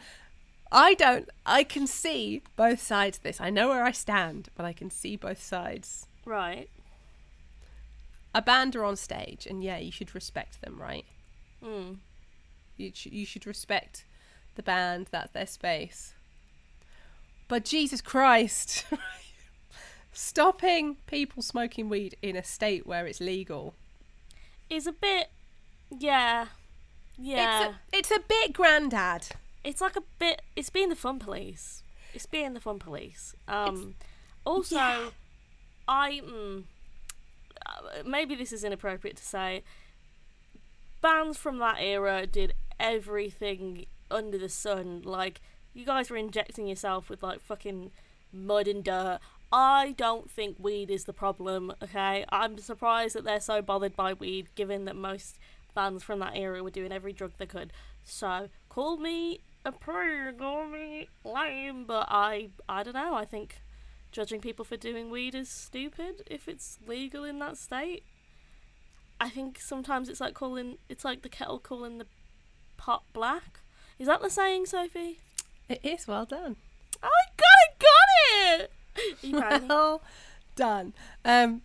I 0.73 0.95
don't, 0.95 1.29
I 1.45 1.65
can 1.65 1.87
see 1.87 2.43
both 2.57 2.81
sides 2.81 3.19
of 3.19 3.23
this. 3.23 3.41
I 3.41 3.51
know 3.51 3.69
where 3.69 3.85
I 3.85 3.93
stand, 3.93 4.49
but 4.55 4.65
I 4.65 4.73
can 4.73 4.91
see 4.91 5.17
both 5.17 5.43
sides. 5.43 6.07
right. 6.25 6.71
A 8.39 8.43
band 8.43 8.77
are 8.77 8.85
on 8.85 8.95
stage, 8.95 9.47
and 9.49 9.65
yeah, 9.65 9.79
you 9.79 9.91
should 9.91 10.15
respect 10.15 10.61
them, 10.61 10.79
right? 10.81 11.05
Mm. 11.65 11.97
You, 12.77 12.93
sh- 12.95 13.07
you 13.07 13.27
should 13.27 13.47
respect 13.47 14.05
the 14.55 14.63
band, 14.63 15.09
that's 15.11 15.33
their 15.33 15.47
space. 15.47 16.15
But 17.49 17.65
Jesus 17.65 18.01
Christ, 18.01 18.85
stopping 20.13 20.99
people 21.09 21.43
smoking 21.43 21.89
weed 21.89 22.17
in 22.23 22.37
a 22.37 22.45
state 22.45 22.87
where 22.87 23.09
it's 23.09 23.19
legal. 23.21 23.75
Is 24.71 24.87
a 24.87 24.93
bit. 24.93 25.31
Yeah. 25.99 26.47
Yeah. 27.19 27.65
It's, 27.65 27.67
a, 27.67 27.97
it's 27.99 28.11
a 28.13 28.21
bit 28.29 28.53
granddad. 28.53 29.27
it's 29.65 29.81
like 29.81 29.97
a 29.97 30.03
bit 30.21 30.43
it's 30.55 30.71
being 30.71 30.89
the 30.89 30.95
fun 30.97 31.19
police 31.19 31.83
it's 32.15 32.27
being 32.27 32.55
the 32.55 32.61
fun 32.61 32.79
police 32.79 33.35
um 33.49 33.95
also 34.45 34.77
yeah. 34.77 35.11
i 35.89 36.21
mm, 36.25 36.63
maybe 38.05 38.35
this 38.35 38.53
is 38.53 38.65
inappropriate 38.65 39.17
to 39.17 39.25
say 39.25 39.63
bands 41.01 41.39
from 41.39 41.59
that 41.59 41.77
era 41.81 42.27
did 42.27 42.55
everything 42.81 43.87
under 44.11 44.39
the 44.39 44.49
sun 44.49 45.03
like 45.05 45.41
you 45.75 45.85
guys 45.85 46.11
were 46.11 46.17
injecting 46.17 46.67
yourself 46.67 47.09
with 47.09 47.23
like 47.23 47.41
fucking 47.41 47.91
mud 48.33 48.67
and 48.67 48.85
dirt 48.85 49.19
I 49.53 49.95
don't 49.97 50.31
think 50.31 50.57
weed 50.59 50.91
is 50.91 51.05
the 51.05 51.13
problem, 51.15 51.73
okay? 51.83 52.25
I'm 52.29 52.59
surprised 52.59 53.15
that 53.15 53.25
they're 53.25 53.41
so 53.41 53.63
bothered 53.63 53.97
by 53.97 54.13
weed, 54.13 54.49
given 54.55 54.85
that 54.85 54.97
most 54.97 55.39
bands 55.75 56.03
from 56.03 56.19
that 56.19 56.37
era 56.37 56.63
were 56.63 56.71
doing 56.71 56.93
every 56.93 57.13
drug 57.15 57.33
they 57.39 57.47
could. 57.47 57.73
So, 58.05 58.49
call 58.69 58.99
me 58.99 59.41
a 59.65 59.73
prude, 59.73 60.39
call 60.39 60.67
me 60.67 61.09
lame, 61.25 61.85
but 61.87 62.09
I, 62.11 62.51
I 62.69 62.83
don't 62.83 62.95
know. 62.95 63.15
I 63.15 63.25
think 63.25 63.63
judging 64.13 64.41
people 64.41 64.65
for 64.65 64.77
doing 64.77 65.11
weed 65.11 65.35
is 65.35 65.49
stupid 65.49 66.23
if 66.27 66.49
it's 66.49 66.79
legal 66.87 67.25
in 67.25 67.39
that 67.41 67.57
state. 67.57 68.05
I 69.21 69.29
think 69.29 69.59
sometimes 69.61 70.09
it's 70.09 70.21
like 70.21 70.35
calling, 70.35 70.79
it's 70.89 71.05
like 71.05 71.23
the 71.23 71.29
kettle 71.29 71.59
calling 71.59 71.99
the 71.99 72.07
pot 72.77 73.03
black. 73.13 73.61
Is 73.99 74.07
that 74.07 74.23
the 74.23 74.31
saying, 74.31 74.67
Sophie? 74.67 75.19
It 75.69 75.81
is 75.83 76.07
well 76.07 76.25
done. 76.25 76.57
Oh, 77.03 77.09
I 77.09 77.31
got 77.37 78.61
it, 78.61 78.61
got 78.61 78.61
it! 78.61 79.25
Are 79.25 79.27
you 79.27 79.39
proud 79.39 79.53
of 79.55 79.63
me? 79.63 79.69
well 79.69 80.03
done. 80.57 80.93
Um, 81.25 81.63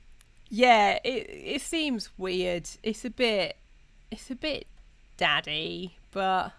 yeah, 0.50 1.00
it 1.03 1.29
it 1.29 1.62
seems 1.62 2.09
weird. 2.17 2.69
It's 2.83 3.05
a 3.05 3.09
bit, 3.09 3.57
it's 4.12 4.29
a 4.29 4.35
bit 4.35 4.67
daddy, 5.17 5.97
but 6.12 6.51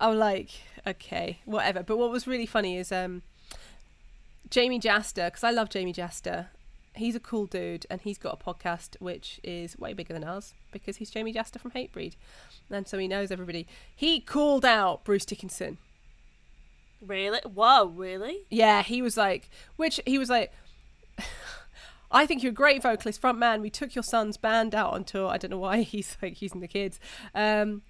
I'm 0.00 0.18
like, 0.18 0.50
okay, 0.86 1.40
whatever. 1.44 1.82
But 1.82 1.96
what 1.98 2.10
was 2.10 2.26
really 2.26 2.46
funny 2.46 2.76
is 2.76 2.90
um, 2.90 3.22
Jamey 4.52 4.78
Jasta, 4.78 5.28
because 5.28 5.42
I 5.42 5.50
love 5.50 5.70
Jamey 5.70 5.94
Jasta. 5.94 6.48
He's 6.94 7.16
a 7.16 7.20
cool 7.20 7.46
dude, 7.46 7.86
and 7.88 8.02
he's 8.02 8.18
got 8.18 8.38
a 8.38 8.44
podcast 8.44 9.00
which 9.00 9.40
is 9.42 9.78
way 9.78 9.94
bigger 9.94 10.12
than 10.12 10.24
ours 10.24 10.52
because 10.70 10.98
he's 10.98 11.10
Jamey 11.10 11.34
Jasta 11.34 11.58
from 11.58 11.70
Hatebreed, 11.70 12.16
and 12.70 12.86
so 12.86 12.98
he 12.98 13.08
knows 13.08 13.30
everybody. 13.30 13.66
He 13.96 14.20
called 14.20 14.66
out 14.66 15.04
Bruce 15.04 15.24
Dickinson. 15.24 15.78
Really? 17.00 17.40
Whoa, 17.44 17.86
really? 17.86 18.40
Yeah, 18.50 18.82
he 18.82 19.00
was 19.00 19.16
like, 19.16 19.48
which 19.76 20.00
he 20.06 20.18
was 20.18 20.28
like, 20.28 20.52
I 22.10 22.26
think 22.26 22.42
you're 22.42 22.52
a 22.52 22.54
great 22.54 22.82
vocalist, 22.82 23.22
front 23.22 23.38
man. 23.38 23.62
We 23.62 23.70
took 23.70 23.94
your 23.94 24.02
son's 24.02 24.36
band 24.36 24.74
out 24.74 24.92
on 24.92 25.04
tour. 25.04 25.28
I 25.28 25.38
don't 25.38 25.50
know 25.50 25.58
why 25.58 25.80
he's 25.82 26.18
like 26.20 26.42
using 26.42 26.60
the 26.60 26.68
kids. 26.68 27.00
Um, 27.34 27.80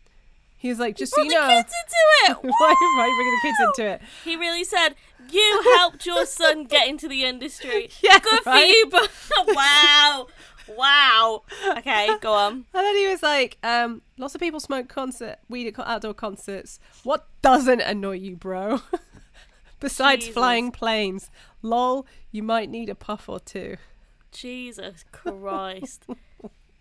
he 0.63 0.69
was 0.69 0.79
like, 0.79 0.97
just 0.97 1.13
so 1.13 1.21
you 1.23 1.29
the 1.29 1.35
know, 1.35 1.49
kids 1.49 1.73
into 1.83 2.31
it. 2.31 2.37
why, 2.45 2.51
why 2.61 3.03
are 3.03 3.09
you 3.09 3.17
bringing 3.17 3.35
the 3.35 3.41
kids 3.43 3.59
into 3.67 3.91
it? 3.95 4.03
He 4.25 4.37
really 4.37 4.63
said, 4.63 4.91
"You 5.31 5.63
helped 5.79 6.07
your 6.07 6.27
son 6.27 6.65
get 6.65 6.89
into 6.89 7.09
the 7.09 7.25
industry. 7.25 7.91
Yeah, 8.03 8.19
Good 8.19 8.47
right? 8.47 8.61
for 8.63 8.67
you." 8.67 8.87
But 8.91 9.11
wow, 9.57 10.27
wow. 10.69 11.43
Okay, 11.79 12.11
go 12.21 12.33
on. 12.33 12.53
And 12.75 12.87
then 12.87 12.97
he 12.97 13.07
was 13.09 13.23
like, 13.23 13.59
um, 13.63 14.03
lots 14.19 14.35
of 14.35 14.41
people 14.41 14.61
smoke 14.61 14.89
concert 14.89 15.37
weed 15.49 15.67
at 15.67 15.79
outdoor 15.79 16.15
concerts. 16.15 16.79
What 17.03 17.27
doesn't 17.43 17.81
annoy 17.81 18.17
you, 18.17 18.37
bro? 18.37 18.81
Besides 19.81 20.23
Jesus. 20.27 20.35
flying 20.35 20.71
planes, 20.71 21.31
lol, 21.61 22.07
you 22.31 22.43
might 22.43 22.71
need 22.71 22.89
a 22.89 22.95
puff 22.95 23.29
or 23.29 23.41
two. 23.41 23.77
Jesus 24.31 25.05
Christ. 25.13 26.07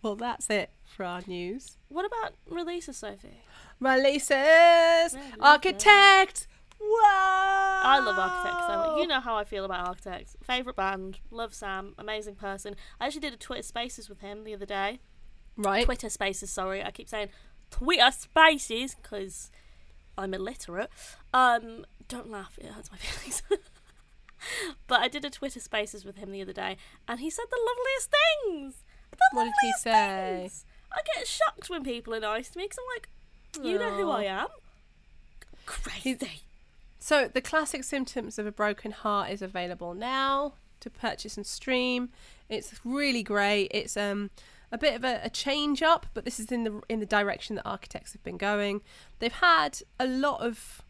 Well, 0.04 0.16
that's 0.16 0.50
it 0.50 0.70
for 0.86 1.06
our 1.06 1.22
news. 1.28 1.78
what 1.90 2.06
about 2.06 2.34
releases, 2.50 2.98
Sophie? 2.98 3.42
Releases, 3.80 5.16
architect. 5.40 6.48
Whoa! 6.84 7.82
I 7.84 8.00
love 8.00 8.18
Architects 8.18 8.66
so 8.68 8.78
much. 8.78 9.02
You 9.02 9.08
know 9.08 9.20
how 9.20 9.36
I 9.36 9.44
feel 9.44 9.66
about 9.66 9.88
Architects. 9.88 10.36
Favorite 10.44 10.76
band. 10.76 11.20
Love 11.30 11.54
Sam. 11.54 11.94
Amazing 11.98 12.36
person. 12.36 12.76
I 13.00 13.06
actually 13.06 13.22
did 13.22 13.34
a 13.34 13.38
Twitter 13.38 13.62
Spaces 13.64 14.10
with 14.10 14.20
him 14.22 14.44
the 14.44 14.54
other 14.54 14.66
day. 14.66 15.00
right? 15.58 15.86
Twitter 15.86 16.10
Spaces, 16.10 16.50
sorry. 16.52 16.84
I 16.84 16.92
keep 16.92 17.08
saying 17.10 17.30
Twitter 17.70 18.10
Spaces 18.12 18.96
because 18.96 19.52
I'm 20.18 20.34
illiterate. 20.34 20.90
Um, 21.34 21.86
don't 22.08 22.30
laugh, 22.32 22.58
it 22.60 22.68
hurts 22.68 22.92
my 22.92 22.98
feelings. 23.00 23.44
but 24.88 25.00
I 25.02 25.08
did 25.08 25.24
a 25.26 25.30
Twitter 25.30 25.60
Spaces 25.60 26.04
with 26.04 26.18
him 26.18 26.32
the 26.32 26.42
other 26.42 26.54
day, 26.54 26.78
and 27.08 27.20
he 27.20 27.30
said 27.30 27.46
the 27.50 27.60
loveliest 27.66 28.10
things. 28.12 28.84
The 29.12 29.18
What 29.34 29.44
did 29.46 29.54
he 29.62 29.72
say? 29.78 30.38
things. 30.42 30.66
I 30.92 31.00
get 31.16 31.28
shocked 31.28 31.70
when 31.70 31.84
people 31.84 32.14
are 32.16 32.20
nice 32.20 32.50
to 32.50 32.58
me 32.58 32.66
because 32.66 32.78
I'm 32.80 32.96
like, 32.96 33.10
you 33.72 33.80
know 33.80 33.92
who 33.92 34.10
I 34.10 34.24
am. 34.24 34.48
Crazy. 35.66 36.42
So, 37.03 37.27
the 37.27 37.41
classic 37.41 37.84
symptoms 37.84 38.38
of 38.38 38.46
a 38.46 38.51
broken 38.51 38.91
heart 38.91 39.31
is 39.31 39.41
available 39.41 39.96
now 39.96 40.53
to 40.81 40.89
purchase 40.89 41.36
and 41.36 41.46
stream. 41.46 42.10
It's 42.48 42.79
really 42.84 43.24
great. 43.24 43.70
It's 43.72 43.98
um 43.98 44.29
a 44.72 44.77
bit 44.77 44.96
of 44.96 45.03
a, 45.03 45.20
a 45.24 45.29
change 45.29 45.81
up, 45.81 46.05
but 46.13 46.25
this 46.25 46.39
is 46.39 46.51
in 46.51 46.63
the 46.63 46.79
in 46.88 47.00
the 47.00 47.08
direction 47.08 47.55
that 47.55 47.67
architects 47.67 48.13
have 48.13 48.24
been 48.24 48.38
going. 48.38 48.81
They've 49.17 49.31
had 49.31 49.81
a 50.00 50.05
lot 50.05 50.41
of 50.41 50.84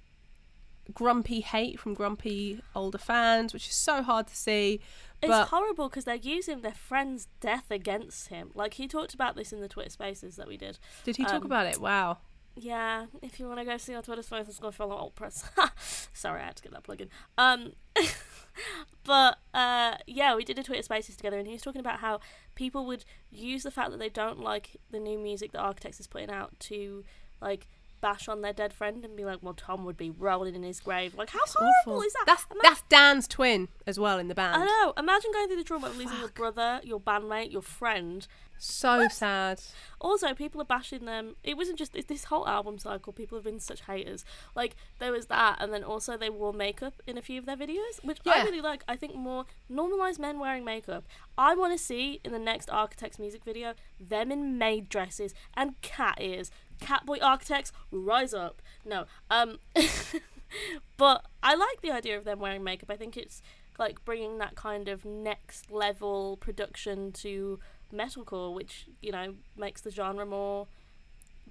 grumpy 0.93 1.39
hate 1.39 1.79
from 1.79 1.93
grumpy 1.93 2.61
older 2.75 2.97
fans, 2.97 3.53
which 3.53 3.69
is 3.69 3.75
so 3.75 4.03
hard 4.03 4.27
to 4.27 4.35
see. 4.35 4.81
It's 5.23 5.49
horrible 5.49 5.87
because 5.87 6.05
they're 6.05 6.15
using 6.15 6.61
their 6.61 6.73
friend's 6.73 7.27
death 7.39 7.69
against 7.69 8.27
him. 8.27 8.51
Like 8.53 8.73
he 8.73 8.87
talked 8.87 9.13
about 9.13 9.35
this 9.35 9.53
in 9.53 9.61
the 9.61 9.67
Twitter 9.69 9.91
Spaces 9.91 10.35
that 10.35 10.47
we 10.47 10.57
did. 10.57 10.77
did 11.03 11.15
he 11.15 11.23
talk 11.23 11.41
um, 11.41 11.45
about 11.45 11.67
it? 11.67 11.79
Wow. 11.79 12.17
Yeah, 12.55 13.05
if 13.22 13.39
you 13.39 13.48
want 13.48 13.60
to 13.60 13.65
go 13.65 13.77
see 13.77 13.96
our 13.96 14.01
Twitter 14.01 14.22
space, 14.22 14.46
let's 14.48 14.60
go 14.60 14.72
follow 14.72 14.96
Alt 14.96 15.15
Press. 15.15 15.50
Sorry, 16.13 16.41
I 16.41 16.46
had 16.46 16.55
to 16.58 16.63
get 16.63 16.72
that 16.74 16.84
plug 16.84 17.01
in. 17.01 17.10
Um, 17.38 17.74
but 19.03 19.38
uh, 19.53 19.96
yeah, 20.05 20.36
we 20.36 20.43
did 20.43 20.60
a 20.60 20.63
Twitter 20.63 20.84
Spaces 20.84 21.15
together, 21.15 21.38
and 21.38 21.48
he 21.48 21.53
was 21.53 21.62
talking 21.62 21.79
about 21.79 22.00
how 22.00 22.20
people 22.55 22.86
would 22.86 23.05
use 23.29 23.63
the 23.63 23.72
fact 23.72 23.91
that 23.91 24.00
they 24.00 24.10
don't 24.10 24.39
like 24.39 24.77
the 24.91 25.00
new 25.00 25.17
music 25.17 25.53
that 25.53 25.60
Architects 25.60 26.00
is 26.00 26.08
putting 26.08 26.29
out 26.29 26.60
to 26.60 27.03
like 27.41 27.67
bash 28.01 28.27
on 28.27 28.41
their 28.41 28.53
dead 28.53 28.74
friend 28.74 29.05
and 29.05 29.15
be 29.15 29.24
like, 29.24 29.39
"Well, 29.41 29.53
Tom 29.53 29.86
would 29.86 29.98
be 29.98 30.10
rolling 30.10 30.55
in 30.55 30.63
his 30.63 30.79
grave." 30.79 31.15
Like, 31.15 31.29
how 31.29 31.39
That's 31.39 31.55
horrible 31.55 31.74
awful. 31.93 32.01
is 32.01 32.13
that? 32.13 32.24
That's 32.25 32.46
that's 32.62 32.81
Dan's 32.89 33.27
twin 33.27 33.70
as 33.88 34.00
well 34.00 34.20
in 34.20 34.27
the 34.27 34.36
band. 34.36 34.62
I 34.62 34.65
know. 34.65 34.93
Imagine 34.98 35.31
going 35.31 35.48
through 35.48 35.58
the 35.58 35.63
trauma 35.63 35.88
of 35.88 35.98
losing 35.98 36.20
your 36.20 36.29
brother, 36.29 36.81
your 36.84 37.00
bandmate, 37.00 37.51
your 37.51 37.62
friend. 37.62 38.27
So 38.63 39.08
sad. 39.08 39.60
Also, 40.00 40.36
people 40.36 40.62
are 40.62 40.65
bashing 40.65 41.05
them. 41.05 41.36
It 41.43 41.58
wasn't 41.58 41.79
just 41.79 41.96
it's 41.96 42.05
this 42.08 42.25
whole 42.25 42.48
album 42.48 42.77
cycle. 42.77 43.12
People 43.12 43.38
have 43.39 43.43
been 43.46 43.60
such 43.60 43.81
haters. 43.81 44.24
Like 44.55 44.75
there 45.00 45.12
was 45.12 45.25
that, 45.27 45.58
and 45.60 45.74
then 45.74 45.84
also 45.84 46.15
they 46.15 46.29
wore 46.29 46.53
makeup 46.53 46.93
in 47.08 47.17
a 47.17 47.24
few 47.24 47.39
of 47.39 47.48
their 47.48 47.58
videos, 47.58 48.03
which 48.03 48.20
I 48.25 48.38
Yeah. 48.38 48.43
really 48.43 48.62
like. 48.62 48.84
I 48.88 48.96
think 48.96 49.15
more 49.15 49.46
normalized 49.67 50.20
men 50.20 50.38
wearing 50.38 50.63
makeup. 50.63 51.05
I 51.39 51.55
want 51.55 51.74
to 51.74 51.84
see 51.84 52.20
in 52.24 52.34
the 52.34 52.39
next 52.39 52.70
Architects 52.70 53.17
music 53.17 53.43
video 53.43 53.74
them 54.00 54.31
in 54.31 54.60
maid 54.60 54.89
dresses 54.89 55.34
and 55.55 55.79
cat 55.81 56.20
ears. 56.22 56.51
Catboy 56.81 57.19
Architects, 57.21 57.71
rise 57.91 58.33
up. 58.33 58.61
No, 58.83 59.05
um, 59.29 59.59
but 60.97 61.25
I 61.41 61.55
like 61.55 61.81
the 61.81 61.91
idea 61.91 62.17
of 62.17 62.25
them 62.25 62.39
wearing 62.39 62.63
makeup. 62.63 62.89
I 62.91 62.97
think 62.97 63.15
it's 63.15 63.41
like 63.79 64.03
bringing 64.03 64.38
that 64.39 64.55
kind 64.55 64.88
of 64.88 65.05
next 65.05 65.71
level 65.71 66.38
production 66.38 67.11
to 67.13 67.59
metalcore, 67.93 68.53
which 68.53 68.88
you 69.01 69.11
know 69.11 69.35
makes 69.57 69.81
the 69.81 69.91
genre 69.91 70.25
more 70.25 70.67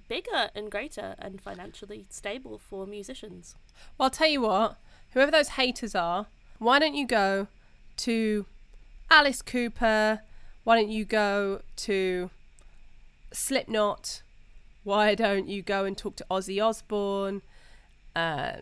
bigger 0.07 0.49
and 0.53 0.69
greater 0.69 1.15
and 1.19 1.41
financially 1.41 2.05
stable 2.09 2.57
for 2.57 2.85
musicians. 2.85 3.55
Well, 3.97 4.05
I'll 4.05 4.09
tell 4.09 4.29
you 4.29 4.41
what. 4.41 4.77
Whoever 5.13 5.31
those 5.31 5.49
haters 5.49 5.93
are, 5.93 6.27
why 6.57 6.79
don't 6.79 6.95
you 6.95 7.05
go 7.05 7.47
to 7.97 8.45
Alice 9.09 9.41
Cooper? 9.41 10.21
Why 10.63 10.75
don't 10.75 10.89
you 10.89 11.05
go 11.05 11.61
to 11.77 12.29
Slipknot? 13.33 14.21
Why 14.83 15.15
don't 15.15 15.47
you 15.47 15.61
go 15.61 15.85
and 15.85 15.97
talk 15.97 16.15
to 16.17 16.25
Ozzy 16.31 16.63
Osbourne? 16.63 17.41
Uh, 18.15 18.53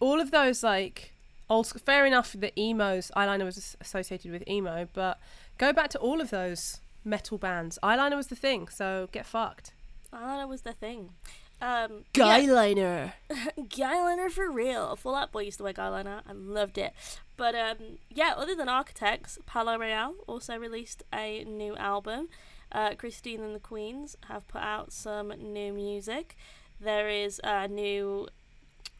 all 0.00 0.20
of 0.20 0.30
those 0.30 0.62
like 0.62 1.12
old. 1.48 1.68
Fair 1.68 2.06
enough 2.06 2.32
that 2.34 2.52
emos 2.58 3.10
eyeliner 3.16 3.44
was 3.44 3.76
associated 3.80 4.30
with 4.30 4.46
emo, 4.48 4.88
but 4.92 5.18
go 5.58 5.72
back 5.72 5.88
to 5.90 5.98
all 5.98 6.20
of 6.20 6.30
those 6.30 6.80
metal 7.04 7.38
bands. 7.38 7.78
Eyeliner 7.82 8.16
was 8.16 8.28
the 8.28 8.36
thing, 8.36 8.68
so 8.68 9.08
get 9.12 9.26
fucked. 9.26 9.72
Eyeliner 10.12 10.48
was 10.48 10.62
the 10.62 10.72
thing. 10.72 11.10
Um, 11.60 12.04
yeah, 12.14 12.40
Guyliner. 12.40 13.12
guyliner 13.58 14.30
for 14.30 14.50
real. 14.50 14.96
Fall 14.96 15.14
Out 15.14 15.32
Boy 15.32 15.44
used 15.44 15.58
to 15.58 15.64
wear 15.64 15.72
guyliner. 15.72 16.20
I 16.28 16.32
loved 16.32 16.78
it. 16.78 16.92
But 17.36 17.54
um, 17.54 17.76
yeah, 18.10 18.34
other 18.36 18.54
than 18.54 18.68
Architects, 18.68 19.38
Palaye 19.48 19.78
Royale 19.78 20.14
also 20.26 20.56
released 20.56 21.02
a 21.12 21.44
new 21.44 21.76
album. 21.76 22.28
Uh, 22.74 22.94
Christine 22.96 23.40
and 23.40 23.54
the 23.54 23.60
Queens 23.60 24.16
have 24.28 24.46
put 24.48 24.60
out 24.60 24.92
some 24.92 25.28
new 25.28 25.72
music. 25.72 26.36
There 26.80 27.08
is 27.08 27.40
a 27.44 27.68
new 27.68 28.26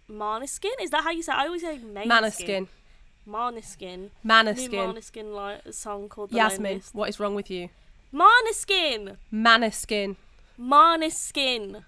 Maneskin. 0.08 0.70
Is 0.80 0.90
that 0.90 1.02
how 1.02 1.10
you 1.10 1.22
say? 1.24 1.32
it? 1.32 1.38
I 1.38 1.46
always 1.46 1.62
say 1.62 1.78
Maneskin. 1.78 2.06
Maneskin. 2.06 2.68
Maneskin. 3.28 4.10
New 4.22 4.30
Maneskin. 4.30 4.94
Maneskin 4.94 5.34
li- 5.66 5.72
song 5.72 6.08
called 6.08 6.30
The 6.30 6.36
Yasmin, 6.36 6.62
Loneliest. 6.62 6.94
what 6.94 7.08
is 7.08 7.18
wrong 7.18 7.34
with 7.34 7.50
you? 7.50 7.68
Maneskin. 8.12 9.16
Maneskin. 9.32 10.16
Maneskin. 10.60 11.82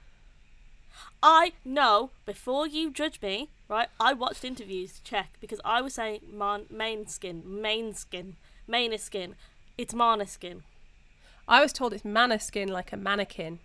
I 1.23 1.52
know 1.64 2.11
before 2.25 2.66
you 2.66 2.90
judge 2.90 3.21
me, 3.23 3.50
right? 3.69 3.88
I 4.00 4.12
watched 4.12 4.45
interviews 4.45 4.95
to 4.95 5.05
check 5.05 5.37
because 5.40 5.61
I 5.64 5.81
was 5.83 5.95
saying 5.95 6.21
man, 6.33 6.66
main 6.71 7.07
skin, 7.07 7.43
main 7.47 7.95
skin, 7.95 8.37
maniskin. 8.69 9.35
It's 9.78 9.95
Maneskin. 9.95 10.62
I 11.49 11.61
was 11.61 11.73
told 11.73 11.93
it's 11.93 12.03
Maneskin 12.03 12.69
like 12.69 12.93
a 12.93 12.97
mannequin. 12.97 13.61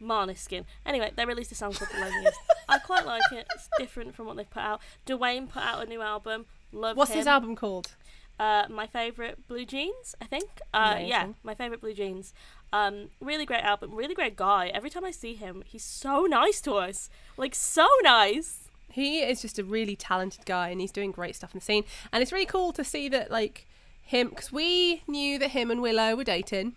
Maneskin. 0.00 0.64
Anyway, 0.86 1.12
they 1.14 1.24
released 1.24 1.52
a 1.52 1.54
song 1.54 1.72
called 1.72 1.90
Loneliest. 2.00 2.38
I 2.68 2.78
quite 2.78 3.04
like 3.04 3.22
it. 3.32 3.46
It's 3.54 3.68
different 3.78 4.14
from 4.14 4.26
what 4.26 4.36
they've 4.36 4.48
put 4.48 4.62
out. 4.62 4.80
Dwayne 5.06 5.48
put 5.48 5.62
out 5.62 5.84
a 5.84 5.88
new 5.88 6.00
album. 6.00 6.46
Love 6.72 6.96
What's 6.96 7.10
him. 7.10 7.18
his 7.18 7.26
album 7.26 7.56
called? 7.56 7.94
Uh, 8.38 8.64
my 8.70 8.86
favorite 8.86 9.46
blue 9.48 9.66
jeans, 9.66 10.14
I 10.20 10.24
think. 10.24 10.48
Uh, 10.72 10.98
yeah, 10.98 11.28
my 11.42 11.54
favorite 11.54 11.82
blue 11.82 11.92
jeans. 11.92 12.32
Um, 12.72 13.10
really 13.20 13.44
great 13.44 13.62
album, 13.62 13.94
really 13.94 14.14
great 14.14 14.34
guy. 14.34 14.68
Every 14.68 14.88
time 14.88 15.04
I 15.04 15.10
see 15.10 15.34
him, 15.34 15.62
he's 15.66 15.84
so 15.84 16.22
nice 16.22 16.62
to 16.62 16.74
us, 16.74 17.10
like 17.36 17.54
so 17.54 17.86
nice. 18.02 18.70
He 18.90 19.18
is 19.20 19.42
just 19.42 19.58
a 19.58 19.64
really 19.64 19.94
talented 19.94 20.46
guy 20.46 20.70
and 20.70 20.80
he's 20.80 20.90
doing 20.90 21.10
great 21.10 21.36
stuff 21.36 21.52
in 21.52 21.58
the 21.58 21.64
scene. 21.64 21.84
And 22.12 22.22
it's 22.22 22.32
really 22.32 22.46
cool 22.46 22.72
to 22.72 22.82
see 22.82 23.08
that, 23.10 23.30
like, 23.30 23.66
him, 24.10 24.28
because 24.30 24.50
we 24.52 25.02
knew 25.06 25.38
that 25.38 25.50
him 25.50 25.70
and 25.70 25.80
Willow 25.82 26.14
were 26.16 26.24
dating 26.24 26.74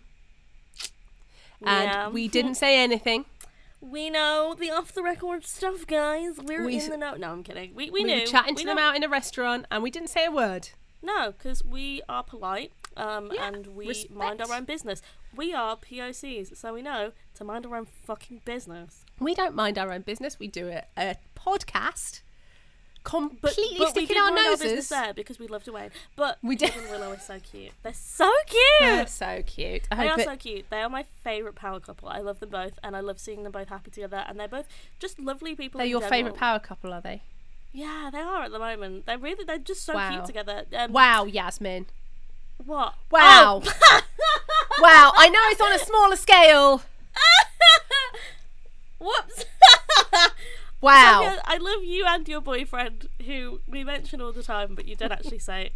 and 1.66 1.86
Yeah. 1.90 2.10
we 2.10 2.28
didn't 2.28 2.56
say 2.56 2.78
anything. 2.78 3.26
We 3.82 4.10
know 4.10 4.56
the 4.58 4.72
off 4.72 4.94
the 4.94 5.04
record 5.04 5.46
stuff, 5.46 5.86
guys. 5.88 6.38
We're 6.40 6.66
We 6.66 6.80
in 6.80 6.90
the 6.90 6.98
know. 6.98 7.16
No, 7.16 7.32
I'm 7.32 7.44
kidding. 7.44 7.74
We 7.76 7.90
we, 7.90 8.04
knew 8.04 8.08
We, 8.08 8.14
knew. 8.16 8.20
were 8.22 8.28
chatting 8.28 8.56
we 8.56 8.62
to 8.62 8.68
them 8.68 8.78
know- 8.78 8.84
out 8.84 8.96
in 8.96 9.04
a 9.04 9.10
restaurant 9.10 9.66
and 9.72 9.84
we 9.84 9.92
didn't 9.92 10.10
say 10.10 10.26
a 10.26 10.32
word. 10.32 10.70
No, 11.02 11.34
because 11.34 11.66
we 11.66 12.02
are 12.08 12.24
polite. 12.24 12.72
Um, 12.96 13.32
Yeah, 13.34 13.48
and 13.48 13.68
we 13.68 14.08
mind 14.10 14.42
our 14.42 14.54
own 14.54 14.66
business. 14.66 15.02
We 15.36 15.54
are 15.54 15.76
POCs, 15.76 16.56
so 16.56 16.74
we 16.74 16.82
know 16.84 17.12
to 17.36 17.44
mind 17.44 17.66
our 17.66 17.76
own 17.76 17.88
fucking 18.06 18.42
business. 18.46 19.04
We 19.20 19.34
don't 19.34 19.56
mind 19.56 19.78
our 19.80 19.92
own 19.92 20.02
business. 20.04 20.38
We 20.40 20.48
do 20.48 20.70
a, 20.70 20.84
a 20.96 21.16
podcast 21.36 22.22
But, 23.04 23.10
completely 23.12 23.78
but 23.80 23.90
sticking 23.90 24.18
our 24.18 24.32
noses. 24.34 24.88
there 24.90 25.14
because 25.14 25.38
we 25.38 25.48
love 25.48 25.64
Dwayne. 25.66 25.92
But 26.16 26.38
We 26.42 26.56
did. 26.56 26.74
And 26.76 26.90
Willow 26.90 27.12
are 27.12 27.20
so 27.20 27.38
cute. 27.40 27.74
They're 27.84 27.94
so 27.94 28.32
cute. 28.48 28.62
They're 28.80 29.08
so 29.08 29.44
cute. 29.46 29.88
I 29.92 29.96
They 29.96 30.10
are 30.10 30.20
it- 30.20 30.26
so 30.26 30.36
cute. 30.38 30.70
They 30.70 30.82
are 30.82 30.90
my 30.90 31.04
favourite 31.24 31.56
power 31.56 31.80
couple. 31.82 32.08
I 32.10 32.20
love 32.20 32.40
them 32.40 32.50
both, 32.50 32.80
and 32.82 32.96
I 32.96 33.02
love 33.02 33.20
seeing 33.20 33.44
them 33.44 33.52
both 33.52 33.68
happy 33.70 33.92
together. 33.92 34.24
And 34.28 34.40
they're 34.40 34.48
both 34.48 34.68
just 35.00 35.20
lovely 35.20 35.54
people. 35.56 35.80
they're 35.80 35.88
your 35.88 36.00
general. 36.00 36.10
favourite 36.18 36.38
power 36.38 36.60
couple, 36.60 36.94
are 36.94 37.02
they? 37.02 37.22
Yeah, 37.74 38.10
they 38.12 38.20
are 38.20 38.44
at 38.44 38.52
the 38.52 38.60
moment. 38.60 39.06
They're 39.06 39.18
really, 39.18 39.44
they're 39.44 39.58
just 39.58 39.84
so 39.84 39.96
Wow. 39.96 40.12
cute 40.12 40.26
together. 40.26 40.64
Um, 40.74 40.94
Wow, 40.94 41.26
Yasmin. 41.26 41.88
What? 42.64 42.94
Wow. 43.12 43.62
Oh. 43.66 44.02
wow, 44.80 45.12
I 45.16 45.28
know 45.30 45.40
it's 45.52 45.60
on 45.62 45.74
a 45.74 45.80
smaller 45.80 46.16
scale. 46.16 46.84
Whoops. 49.00 49.46
Wow. 50.84 51.38
I 51.46 51.58
love 51.58 51.84
you 51.84 52.06
and 52.06 52.28
your 52.28 52.42
boyfriend, 52.42 53.08
who 53.26 53.62
we 53.68 53.86
mention 53.86 54.20
all 54.20 54.34
the 54.34 54.44
time, 54.44 54.76
but 54.76 54.86
you 54.86 54.96
don't 54.96 55.14
actually 55.14 55.40
say 55.52 55.72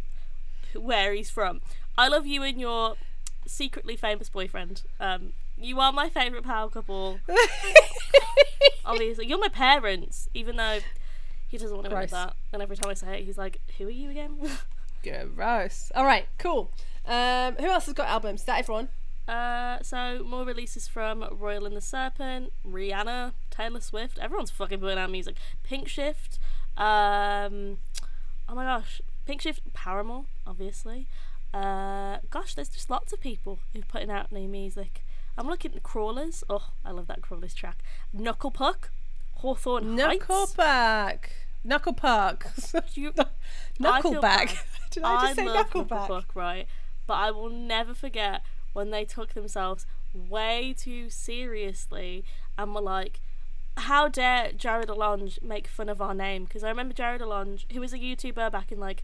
where 0.74 1.14
he's 1.14 1.30
from. 1.30 1.62
I 1.96 2.08
love 2.08 2.26
you 2.26 2.42
and 2.42 2.60
your 2.60 2.96
secretly 3.46 3.96
famous 3.96 4.28
boyfriend. 4.28 4.82
Um, 5.00 5.32
you 5.56 5.80
are 5.80 5.92
my 5.92 6.10
favourite 6.10 6.44
power 6.44 6.68
couple. 6.68 7.20
Obviously, 8.84 9.26
you're 9.26 9.38
my 9.38 9.48
parents, 9.48 10.28
even 10.34 10.56
though 10.56 10.80
he 11.48 11.56
doesn't 11.56 11.74
want 11.74 11.88
to 11.88 11.94
admit 11.94 12.10
that. 12.10 12.36
And 12.52 12.60
every 12.60 12.76
time 12.76 12.90
I 12.90 12.94
say 12.94 13.20
it, 13.20 13.24
he's 13.24 13.38
like, 13.38 13.60
"Who 13.78 13.86
are 13.86 13.90
you 13.90 14.10
again?" 14.10 14.38
Gross. 15.34 15.90
All 15.94 16.04
right, 16.04 16.26
cool. 16.36 16.70
Um, 17.06 17.54
who 17.56 17.66
else 17.66 17.86
has 17.86 17.94
got 17.94 18.08
albums? 18.08 18.40
Is 18.40 18.46
that 18.46 18.58
everyone? 18.58 18.88
Uh, 19.28 19.82
so 19.82 20.24
more 20.26 20.44
releases 20.44 20.88
from 20.88 21.22
Royal 21.30 21.66
and 21.66 21.76
the 21.76 21.80
Serpent, 21.82 22.52
Rihanna, 22.66 23.32
Taylor 23.50 23.80
Swift. 23.80 24.18
Everyone's 24.18 24.50
fucking 24.50 24.80
putting 24.80 24.98
out 24.98 25.10
music. 25.10 25.36
Pink 25.62 25.86
Shift. 25.86 26.38
Um, 26.78 27.76
oh 28.48 28.54
my 28.54 28.64
gosh, 28.64 29.02
Pink 29.26 29.42
Shift, 29.42 29.60
Paramore, 29.74 30.24
obviously. 30.46 31.06
Uh, 31.52 32.18
gosh, 32.30 32.54
there's 32.54 32.68
just 32.70 32.88
lots 32.88 33.12
of 33.12 33.20
people 33.20 33.58
who 33.74 33.80
are 33.80 33.84
putting 33.88 34.10
out 34.10 34.32
new 34.32 34.48
music. 34.48 35.02
I'm 35.36 35.46
looking 35.46 35.74
at 35.74 35.82
Crawlers. 35.82 36.42
Oh, 36.48 36.70
I 36.84 36.90
love 36.90 37.06
that 37.08 37.20
Crawlers 37.20 37.52
track. 37.54 37.82
Knuckle 38.12 38.50
Puck, 38.50 38.90
Hawthorne 39.34 39.96
Knuckleback. 39.96 41.18
Knucklepuck. 41.66 42.84
You- 42.94 43.12
I 43.18 44.00
feel 44.00 44.20
Knuckleback. 44.22 44.56
Did 44.90 45.02
I 45.04 45.26
just 45.26 45.36
say 45.36 45.46
love 45.46 45.70
Knuckleback? 45.70 46.08
Knucklepuck, 46.08 46.24
right? 46.34 46.66
But 47.06 47.14
I 47.14 47.30
will 47.30 47.50
never 47.50 47.94
forget 47.94 48.42
when 48.78 48.90
they 48.90 49.04
took 49.04 49.34
themselves 49.34 49.84
way 50.14 50.72
too 50.76 51.10
seriously 51.10 52.24
and 52.56 52.74
were 52.74 52.80
like, 52.80 53.20
"How 53.76 54.08
dare 54.08 54.52
Jarrod 54.52 54.86
Alonge 54.86 55.42
make 55.42 55.66
fun 55.68 55.88
of 55.88 56.00
our 56.00 56.14
name?" 56.14 56.44
Because 56.44 56.62
I 56.64 56.68
remember 56.70 56.94
Jarrod 56.94 57.20
Alonge, 57.20 57.70
who 57.72 57.80
was 57.80 57.92
a 57.92 57.98
YouTuber 57.98 58.50
back 58.52 58.70
in 58.72 58.78
like 58.80 59.02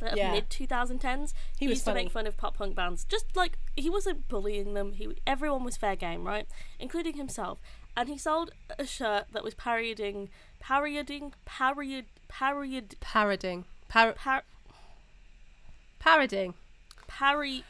the 0.00 0.12
Yeah. 0.14 0.32
mid 0.32 0.50
2010s. 0.50 1.32
He 1.58 1.66
was 1.68 1.76
used 1.78 1.84
to 1.86 1.94
make 1.94 2.10
fun 2.10 2.26
of 2.26 2.36
pop 2.36 2.56
punk 2.58 2.74
bands. 2.74 3.04
Just 3.04 3.34
like 3.34 3.56
he 3.76 3.88
wasn't 3.88 4.28
bullying 4.28 4.74
them. 4.74 4.92
He 4.92 5.08
everyone 5.26 5.64
was 5.64 5.76
fair 5.78 5.96
game, 5.96 6.24
right? 6.26 6.46
Including 6.78 7.16
himself. 7.16 7.60
And 7.96 8.08
he 8.10 8.18
sold 8.18 8.50
a 8.78 8.84
shirt 8.86 9.24
that 9.32 9.42
was 9.42 9.54
parodying, 9.54 10.28
parodying, 10.60 11.32
parodied, 11.46 12.06
parodied, 12.28 12.96
Parodying. 13.00 13.64
Par- 13.88 14.12
par, 14.12 14.42
parodying. 15.98 16.54
parry, 17.06 17.64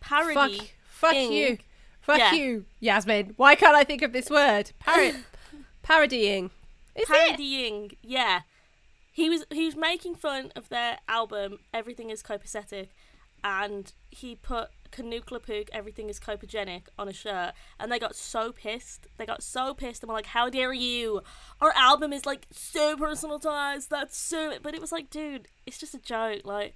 parody. 0.00 0.58
Fuck. 0.58 0.68
Fuck 0.84 1.14
you. 1.14 1.58
Fuck 2.00 2.18
Yeah. 2.18 2.34
you, 2.34 2.64
Yasmin. 2.80 3.34
Why 3.36 3.54
can't 3.54 3.76
I 3.76 3.84
think 3.84 4.02
of 4.02 4.12
this 4.12 4.30
word? 4.30 4.72
Parrot. 4.78 5.16
parodying. 5.82 6.50
Is 6.94 7.02
it? 7.02 7.08
parodying. 7.08 7.92
Yeah, 8.02 8.40
he 9.12 9.28
was 9.28 9.44
he 9.52 9.66
was 9.66 9.76
making 9.76 10.14
fun 10.16 10.52
of 10.56 10.68
their 10.68 10.98
album 11.08 11.58
Everything 11.72 12.10
Is 12.10 12.22
Copacetic, 12.22 12.88
and 13.44 13.92
he 14.10 14.34
put 14.34 14.70
Canuclepook 14.90 15.68
Everything 15.72 16.08
Is 16.08 16.18
Copogenic 16.18 16.84
on 16.98 17.08
a 17.08 17.12
shirt, 17.12 17.52
and 17.78 17.92
they 17.92 17.98
got 17.98 18.16
so 18.16 18.52
pissed. 18.52 19.06
They 19.18 19.26
got 19.26 19.42
so 19.42 19.74
pissed 19.74 20.02
and 20.02 20.08
were 20.08 20.14
like, 20.14 20.26
"How 20.26 20.48
dare 20.48 20.72
you? 20.72 21.20
Our 21.60 21.72
album 21.76 22.12
is 22.12 22.26
like 22.26 22.46
so 22.50 22.96
personalized. 22.96 23.90
That's 23.90 24.16
so." 24.16 24.54
But 24.62 24.74
it 24.74 24.80
was 24.80 24.92
like, 24.92 25.10
dude, 25.10 25.48
it's 25.66 25.78
just 25.78 25.94
a 25.94 25.98
joke. 26.00 26.42
Like. 26.44 26.74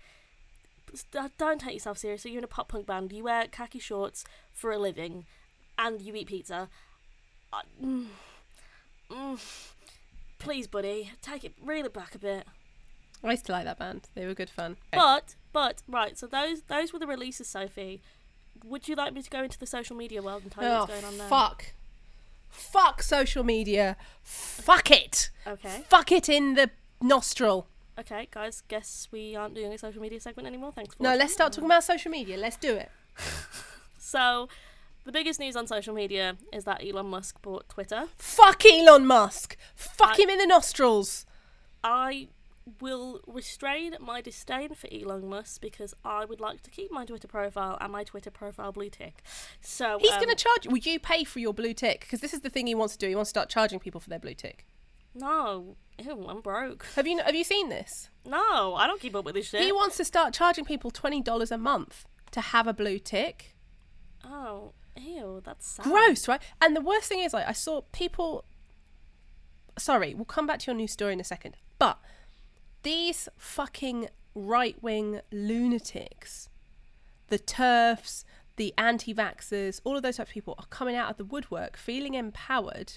St- 0.95 1.37
Don't 1.39 1.61
take 1.61 1.75
yourself 1.75 1.99
seriously. 1.99 2.31
You're 2.33 2.39
in 2.39 2.45
a 2.45 2.49
pop 2.49 2.69
punk 2.69 2.87
band. 2.87 3.13
You 3.13 3.25
wear 3.25 3.47
khaki 3.47 3.79
shorts 3.79 4.25
for 4.53 4.73
a 4.73 4.79
living, 4.79 5.25
and 5.79 6.01
you 6.01 6.15
eat 6.15 6.29
pizza. 6.29 6.69
I- 7.53 7.63
mm, 7.83 8.07
mm. 9.11 9.73
Please, 10.39 10.67
buddy, 10.67 11.13
take 11.23 11.45
it, 11.45 11.55
reel 11.63 11.87
it 11.87 11.93
back 11.93 12.15
a 12.15 12.19
bit. 12.19 12.47
I 13.23 13.31
used 13.31 13.47
to 13.47 13.53
like 13.53 13.65
that 13.65 13.79
band. 13.79 14.09
They 14.15 14.27
were 14.27 14.35
good 14.35 14.51
fun. 14.51 14.77
But, 14.93 15.37
but, 15.53 15.83
right. 15.87 16.19
So 16.19 16.27
those 16.27 16.63
those 16.63 16.93
were 16.93 16.99
the 16.99 17.07
releases, 17.07 17.47
Sophie. 17.49 18.03
Would 18.65 18.89
you 18.89 18.95
like 18.97 19.13
me 19.13 19.23
to 19.23 19.31
go 19.31 19.43
into 19.43 19.59
the 19.59 19.67
social 19.67 19.97
media 19.97 20.23
world 20.23 20.43
and 20.43 20.51
tell 20.53 20.65
you 20.65 20.71
oh, 20.71 20.79
what's 20.81 20.93
going 20.93 21.05
on 21.05 21.19
there? 21.19 21.29
fuck. 21.29 21.73
Fuck 22.49 23.03
social 23.03 23.45
media. 23.45 23.97
Fuck 24.23 24.91
it. 24.91 25.31
Okay, 25.47 25.85
Fuck 25.89 26.13
it 26.13 26.29
in 26.29 26.55
the 26.55 26.71
nostril. 27.01 27.67
Okay, 27.99 28.29
guys. 28.31 28.63
Guess 28.69 29.09
we 29.11 29.35
aren't 29.37 29.55
doing 29.55 29.73
a 29.73 29.79
social 29.79 30.01
media 30.03 30.21
segment 30.21 30.47
anymore. 30.47 30.73
Thanks 30.75 30.95
for 30.95 31.03
No, 31.03 31.11
watching. 31.11 31.21
let's 31.21 31.33
start 31.33 31.53
talking 31.53 31.67
about 31.67 31.85
social 31.85 32.11
media. 32.11 32.37
Let's 32.37 32.57
do 32.57 32.75
it. 32.77 32.91
So, 33.99 34.49
the 35.05 35.13
biggest 35.13 35.41
news 35.41 35.57
on 35.57 35.67
social 35.67 35.95
media 35.95 36.37
is 36.53 36.65
that 36.65 36.83
Elon 36.87 37.07
Musk 37.07 37.41
bought 37.41 37.69
Twitter. 37.69 38.09
Fuck 38.19 38.65
Elon 38.67 39.07
Musk. 39.07 39.57
Fuck 39.75 40.19
I- 40.19 40.23
him 40.23 40.29
in 40.31 40.39
the 40.39 40.47
nostrils. 40.47 41.25
I 41.83 42.29
will 42.81 43.21
restrain 43.27 43.97
my 44.01 44.21
disdain 44.21 44.75
for 44.75 44.87
Elon 44.93 45.29
Musk 45.29 45.61
because 45.63 45.95
I 46.05 46.25
would 46.27 46.41
like 46.41 46.63
to 46.63 46.71
keep 46.71 46.93
my 46.93 47.05
Twitter 47.07 47.27
profile 47.27 47.79
and 47.81 47.91
my 47.91 48.05
Twitter 48.05 48.31
profile 48.31 48.71
blue 48.71 48.91
tick. 48.91 49.23
So 49.61 49.99
He's 50.01 50.11
um, 50.13 50.19
going 50.23 50.29
to 50.29 50.37
charge. 50.37 50.67
Will 50.67 50.77
you 50.79 51.01
pay 51.01 51.25
for 51.25 51.39
your 51.39 51.55
blue 51.55 51.73
tick? 51.75 52.01
Because 52.01 52.21
this 52.21 52.35
is 52.35 52.41
the 52.41 52.51
thing 52.51 52.67
he 52.67 52.75
wants 52.75 52.95
to 52.95 52.99
do. 52.99 53.09
He 53.09 53.15
wants 53.17 53.31
to 53.31 53.39
start 53.39 53.49
charging 53.49 53.79
people 53.81 54.01
for 54.01 54.11
their 54.11 54.19
blue 54.21 54.35
tick. 54.35 54.67
No, 55.15 55.77
ew, 55.99 56.27
I'm 56.29 56.41
broke. 56.41 56.87
Have 56.97 57.07
you 57.07 57.19
Have 57.23 57.35
you 57.35 57.45
seen 57.45 57.69
this? 57.69 58.09
No, 58.25 58.75
I 58.75 58.87
don't 58.87 59.01
keep 59.01 59.15
up 59.15 59.25
with 59.25 59.35
this 59.35 59.49
shit. 59.49 59.63
He 59.63 59.73
wants 59.73 59.97
to 59.99 60.05
start 60.05 60.33
charging 60.35 60.65
people 60.65 60.91
twenty 60.91 61.21
dollars 61.21 61.51
a 61.51 61.59
month 61.59 62.05
to 62.31 62.41
have 62.41 62.67
a 62.67 62.73
blue 62.73 62.99
tick. 62.99 63.55
oh, 64.25 64.73
ew, 64.97 65.41
that's 65.45 65.67
sad. 65.69 65.85
Gross, 65.85 66.29
right? 66.29 66.41
And 66.61 66.75
the 66.75 66.81
worst 66.81 67.09
thing 67.09 67.21
is, 67.21 67.33
like, 67.35 67.47
I 67.47 67.53
saw 67.53 67.83
people. 67.93 68.45
Sorry, 69.79 70.15
we'll 70.15 70.25
come 70.25 70.47
back 70.47 70.59
to 70.61 70.67
your 70.71 70.77
new 70.77 70.89
story 70.89 71.13
in 71.15 71.21
a 71.21 71.25
second. 71.25 71.57
But 71.79 71.99
these 72.83 73.29
fucking 73.37 74.09
right 74.35 74.83
wing 74.83 75.21
lunatics, 75.31 76.49
the 77.29 77.39
TERFs, 77.39 78.25
the 78.57 78.73
anti 78.79 79.15
vaxxers, 79.15 79.81
all 79.85 79.97
of 79.97 80.03
those 80.03 80.17
types 80.17 80.31
of 80.31 80.35
people 80.35 80.55
are 80.59 80.67
coming 80.67 80.95
out 80.97 81.11
of 81.11 81.17
the 81.17 81.25
woodwork 81.25 81.77
feeling 81.77 82.15
empowered 82.15 82.95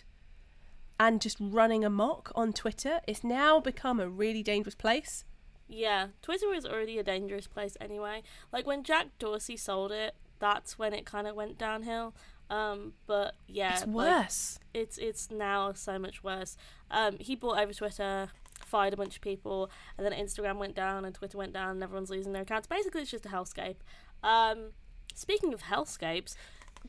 and 1.00 1.22
just 1.22 1.38
running 1.40 1.84
amok 1.84 2.32
on 2.36 2.54
Twitter. 2.54 3.02
It's 3.08 3.24
now 3.24 3.60
become 3.60 4.00
a 4.00 4.08
really 4.10 4.44
dangerous 4.44 4.76
place. 4.76 5.24
Yeah, 5.68 6.08
Twitter 6.22 6.48
was 6.48 6.66
already 6.66 7.00
a 7.00 7.04
dangerous 7.04 7.48
place 7.48 7.76
anyway. 7.82 8.22
Like 8.52 8.68
when 8.68 8.84
Jack 8.84 9.08
Dorsey 9.20 9.58
sold 9.58 9.92
it, 9.92 10.16
that's 10.40 10.78
when 10.78 10.94
it 10.94 11.06
kind 11.06 11.28
of 11.28 11.36
went 11.36 11.58
downhill. 11.58 12.14
Um, 12.50 12.94
but 13.08 13.36
yeah, 13.48 13.74
It's 13.74 13.88
like, 13.88 13.96
worse. 13.96 14.60
it's 14.74 14.98
it's 15.00 15.32
now 15.32 15.74
so 15.74 15.98
much 15.98 16.24
worse. 16.24 16.56
Um, 16.92 17.18
he 17.20 17.36
bought 17.36 17.58
over 17.60 17.74
Twitter, 17.74 18.30
fired 18.64 18.94
a 18.94 18.98
bunch 18.98 19.16
of 19.16 19.22
people, 19.22 19.72
and 19.98 20.06
then 20.06 20.14
Instagram 20.14 20.58
went 20.58 20.76
down 20.76 21.04
and 21.06 21.16
Twitter 21.16 21.38
went 21.40 21.54
down, 21.54 21.72
and 21.72 21.84
everyone's 21.84 22.12
losing 22.12 22.34
their 22.34 22.44
accounts. 22.44 22.68
Basically, 22.68 23.02
it's 23.02 23.10
just 23.12 23.26
a 23.26 23.30
hellscape. 23.30 23.78
Um, 24.24 24.74
speaking 25.16 25.54
of 25.54 25.64
hellscapes, 25.64 26.36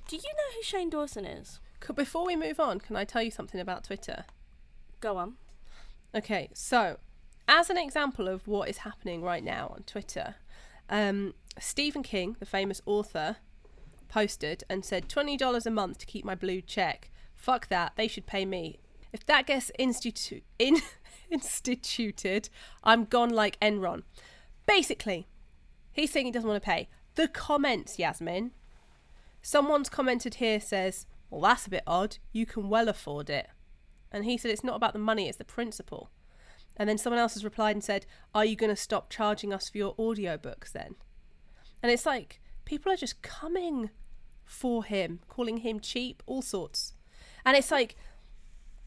do 0.06 0.16
you 0.16 0.22
know 0.22 0.54
who 0.54 0.62
Shane 0.62 0.90
Dawson 0.90 1.24
is? 1.24 1.60
Before 1.94 2.26
we 2.26 2.36
move 2.36 2.58
on, 2.60 2.80
can 2.80 2.96
I 2.96 3.04
tell 3.04 3.22
you 3.22 3.30
something 3.30 3.60
about 3.60 3.84
Twitter? 3.84 4.24
Go 5.00 5.16
on. 5.16 5.34
Okay, 6.14 6.48
so 6.52 6.98
as 7.48 7.70
an 7.70 7.78
example 7.78 8.28
of 8.28 8.46
what 8.48 8.68
is 8.68 8.78
happening 8.78 9.22
right 9.22 9.44
now 9.44 9.72
on 9.74 9.82
Twitter, 9.84 10.36
um, 10.88 11.34
Stephen 11.58 12.02
King, 12.02 12.36
the 12.38 12.46
famous 12.46 12.80
author, 12.86 13.36
posted 14.08 14.64
and 14.68 14.84
said 14.84 15.08
$20 15.08 15.66
a 15.66 15.70
month 15.70 15.98
to 15.98 16.06
keep 16.06 16.24
my 16.24 16.34
blue 16.34 16.60
check. 16.60 17.10
Fuck 17.34 17.68
that, 17.68 17.92
they 17.96 18.08
should 18.08 18.26
pay 18.26 18.44
me. 18.44 18.78
If 19.12 19.24
that 19.26 19.46
gets 19.46 19.70
institu- 19.78 20.42
in- 20.58 20.82
instituted, 21.30 22.48
I'm 22.82 23.04
gone 23.04 23.30
like 23.30 23.58
Enron. 23.60 24.02
Basically, 24.66 25.26
he's 25.92 26.10
saying 26.10 26.26
he 26.26 26.32
doesn't 26.32 26.48
want 26.48 26.62
to 26.62 26.66
pay. 26.66 26.88
The 27.14 27.28
comments, 27.28 27.98
Yasmin. 27.98 28.52
Someone's 29.42 29.88
commented 29.88 30.34
here 30.34 30.60
says, 30.60 31.06
Well, 31.36 31.50
that's 31.50 31.66
a 31.66 31.70
bit 31.70 31.82
odd. 31.86 32.16
You 32.32 32.46
can 32.46 32.70
well 32.70 32.88
afford 32.88 33.28
it. 33.28 33.48
And 34.10 34.24
he 34.24 34.38
said, 34.38 34.50
It's 34.50 34.64
not 34.64 34.76
about 34.76 34.94
the 34.94 34.98
money, 34.98 35.28
it's 35.28 35.36
the 35.36 35.44
principle. 35.44 36.10
And 36.78 36.88
then 36.88 36.96
someone 36.96 37.20
else 37.20 37.34
has 37.34 37.44
replied 37.44 37.76
and 37.76 37.84
said, 37.84 38.06
Are 38.34 38.44
you 38.44 38.56
going 38.56 38.70
to 38.70 38.76
stop 38.76 39.10
charging 39.10 39.52
us 39.52 39.68
for 39.68 39.76
your 39.76 39.94
audiobooks 39.96 40.72
then? 40.72 40.94
And 41.82 41.92
it's 41.92 42.06
like, 42.06 42.40
people 42.64 42.90
are 42.90 42.96
just 42.96 43.20
coming 43.20 43.90
for 44.46 44.84
him, 44.84 45.20
calling 45.28 45.58
him 45.58 45.78
cheap, 45.78 46.22
all 46.24 46.40
sorts. 46.40 46.94
And 47.44 47.54
it's 47.54 47.70
like, 47.70 47.96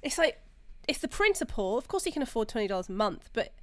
it's 0.02 0.18
like, 0.18 0.42
it's 0.88 1.00
the 1.00 1.08
principle. 1.08 1.78
Of 1.78 1.88
course, 1.88 2.06
he 2.06 2.12
can 2.12 2.24
afford 2.24 2.48
$20 2.48 2.90
a 2.90 2.92
month, 2.92 3.30
but 3.32 3.54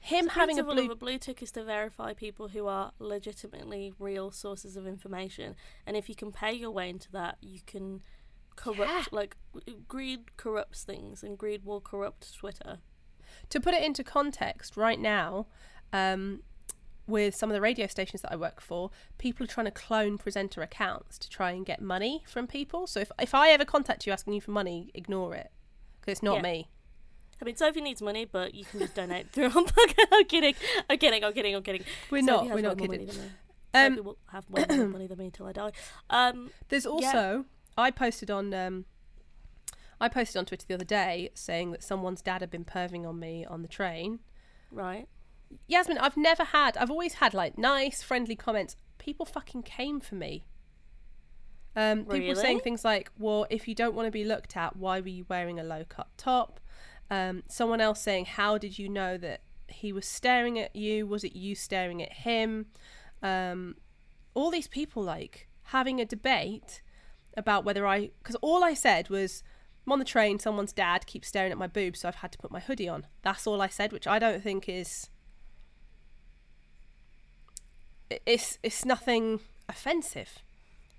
him 0.00 0.28
having 0.28 0.58
a 0.58 0.64
blue 0.64 0.90
a 0.90 0.94
blue 0.96 1.18
tick 1.18 1.42
is 1.42 1.52
to 1.52 1.62
verify 1.64 2.12
people 2.14 2.48
who 2.48 2.66
are 2.66 2.92
legitimately 2.98 3.92
real 3.98 4.30
sources 4.30 4.76
of 4.76 4.86
information, 4.86 5.54
and 5.86 5.96
if 5.96 6.08
you 6.08 6.14
can 6.14 6.32
pay 6.32 6.52
your 6.52 6.70
way 6.70 6.88
into 6.88 7.10
that, 7.12 7.36
you 7.40 7.60
can 7.66 8.02
corrupt. 8.56 8.90
Yeah. 8.90 9.04
Like 9.12 9.36
greed 9.86 10.36
corrupts 10.36 10.84
things, 10.84 11.22
and 11.22 11.36
greed 11.38 11.64
will 11.64 11.80
corrupt 11.80 12.34
Twitter. 12.34 12.78
to 13.50 13.60
put 13.60 13.74
it 13.74 13.82
into 13.84 14.02
context, 14.02 14.76
right 14.76 14.98
now, 14.98 15.46
um, 15.92 16.42
with 17.06 17.34
some 17.34 17.48
of 17.50 17.54
the 17.54 17.60
radio 17.60 17.86
stations 17.86 18.22
that 18.22 18.32
I 18.32 18.36
work 18.36 18.60
for, 18.60 18.90
people 19.18 19.44
are 19.44 19.48
trying 19.48 19.66
to 19.66 19.70
clone 19.72 20.16
presenter 20.18 20.62
accounts 20.62 21.18
to 21.18 21.28
try 21.28 21.50
and 21.52 21.64
get 21.66 21.80
money 21.80 22.22
from 22.26 22.46
people. 22.46 22.86
So 22.86 23.00
if, 23.00 23.10
if 23.20 23.34
I 23.34 23.50
ever 23.50 23.64
contact 23.64 24.06
you 24.06 24.12
asking 24.12 24.32
you 24.32 24.40
for 24.40 24.50
money, 24.52 24.90
ignore 24.94 25.34
it 25.34 25.50
because 26.00 26.12
it's 26.12 26.22
not 26.22 26.36
Yeah. 26.36 26.42
me. 26.42 26.70
I 27.40 27.44
mean, 27.44 27.56
Sophie 27.56 27.80
needs 27.80 28.02
money, 28.02 28.26
but 28.26 28.54
you 28.54 28.64
can 28.64 28.80
just 28.80 28.94
donate 28.94 29.30
through. 29.30 29.50
I'm 30.12 30.24
kidding. 30.26 30.54
I'm 30.88 30.98
kidding. 30.98 31.24
I'm 31.24 31.32
kidding. 31.32 31.54
I'm 31.54 31.62
kidding. 31.62 31.84
We're 32.10 32.22
Sophie 32.22 32.48
not. 32.48 32.54
We're 32.54 32.62
not 32.62 32.78
kidding. 32.78 33.08
Um, 33.72 33.92
Sophie 33.92 34.00
will 34.00 34.18
have 34.30 34.48
way 34.50 34.64
more 34.68 34.88
money 34.88 35.06
than 35.06 35.18
me 35.18 35.26
until 35.26 35.46
I 35.46 35.52
die. 35.52 35.72
Um, 36.10 36.50
There's 36.68 36.86
also 36.86 37.44
I 37.78 37.90
posted 37.90 38.30
on 38.30 38.52
um, 38.52 38.84
I 40.00 40.08
posted 40.08 40.38
on 40.38 40.46
Twitter 40.46 40.66
the 40.66 40.74
other 40.74 40.84
day 40.84 41.30
saying 41.34 41.72
that 41.72 41.82
someone's 41.82 42.22
dad 42.22 42.40
had 42.40 42.50
been 42.50 42.64
perving 42.64 43.06
on 43.06 43.18
me 43.18 43.44
on 43.44 43.62
the 43.62 43.68
train. 43.68 44.20
right. 44.70 45.08
Yasmin, 45.66 45.98
I've 45.98 46.16
never 46.16 46.44
had. 46.44 46.76
I've 46.76 46.92
always 46.92 47.14
had 47.14 47.34
like 47.34 47.58
nice, 47.58 48.04
friendly 48.04 48.36
comments. 48.36 48.76
People 48.98 49.26
fucking 49.26 49.64
came 49.64 49.98
for 49.98 50.14
me. 50.14 50.44
Um, 51.74 52.04
people 52.04 52.28
were 52.28 52.34
saying 52.36 52.60
things 52.60 52.84
like, 52.84 53.10
"Well, 53.18 53.46
if 53.50 53.66
you 53.66 53.74
don't 53.74 53.94
want 53.94 54.06
to 54.06 54.12
be 54.12 54.24
looked 54.24 54.56
at, 54.56 54.76
why 54.76 55.00
were 55.00 55.08
you 55.08 55.26
wearing 55.28 55.58
a 55.58 55.64
low 55.64 55.84
cut 55.88 56.06
top?" 56.16 56.60
Um, 57.10 57.42
someone 57.48 57.80
else 57.80 58.00
saying, 58.00 58.26
"How 58.26 58.58
did 58.58 58.78
you 58.78 58.88
know 58.88 59.16
that 59.18 59.42
he 59.68 59.92
was 59.92 60.06
staring 60.06 60.58
at 60.58 60.74
you? 60.76 61.06
Was 61.06 61.24
it 61.24 61.34
you 61.34 61.54
staring 61.54 62.02
at 62.02 62.12
him?" 62.12 62.66
Um, 63.22 63.76
all 64.34 64.50
these 64.50 64.68
people 64.68 65.02
like 65.02 65.48
having 65.64 66.00
a 66.00 66.04
debate 66.04 66.82
about 67.36 67.64
whether 67.64 67.86
I, 67.86 68.10
because 68.22 68.36
all 68.36 68.62
I 68.62 68.74
said 68.74 69.08
was, 69.08 69.42
"I'm 69.86 69.92
on 69.92 69.98
the 69.98 70.04
train. 70.04 70.38
Someone's 70.38 70.72
dad 70.72 71.06
keeps 71.06 71.28
staring 71.28 71.52
at 71.52 71.58
my 71.58 71.66
boobs, 71.66 72.00
so 72.00 72.08
I've 72.08 72.16
had 72.16 72.32
to 72.32 72.38
put 72.38 72.50
my 72.50 72.60
hoodie 72.60 72.88
on." 72.88 73.06
That's 73.22 73.46
all 73.46 73.60
I 73.60 73.68
said, 73.68 73.92
which 73.92 74.06
I 74.06 74.18
don't 74.18 74.42
think 74.42 74.68
is. 74.68 75.10
It's 78.26 78.58
it's 78.62 78.84
nothing 78.84 79.40
offensive. 79.68 80.42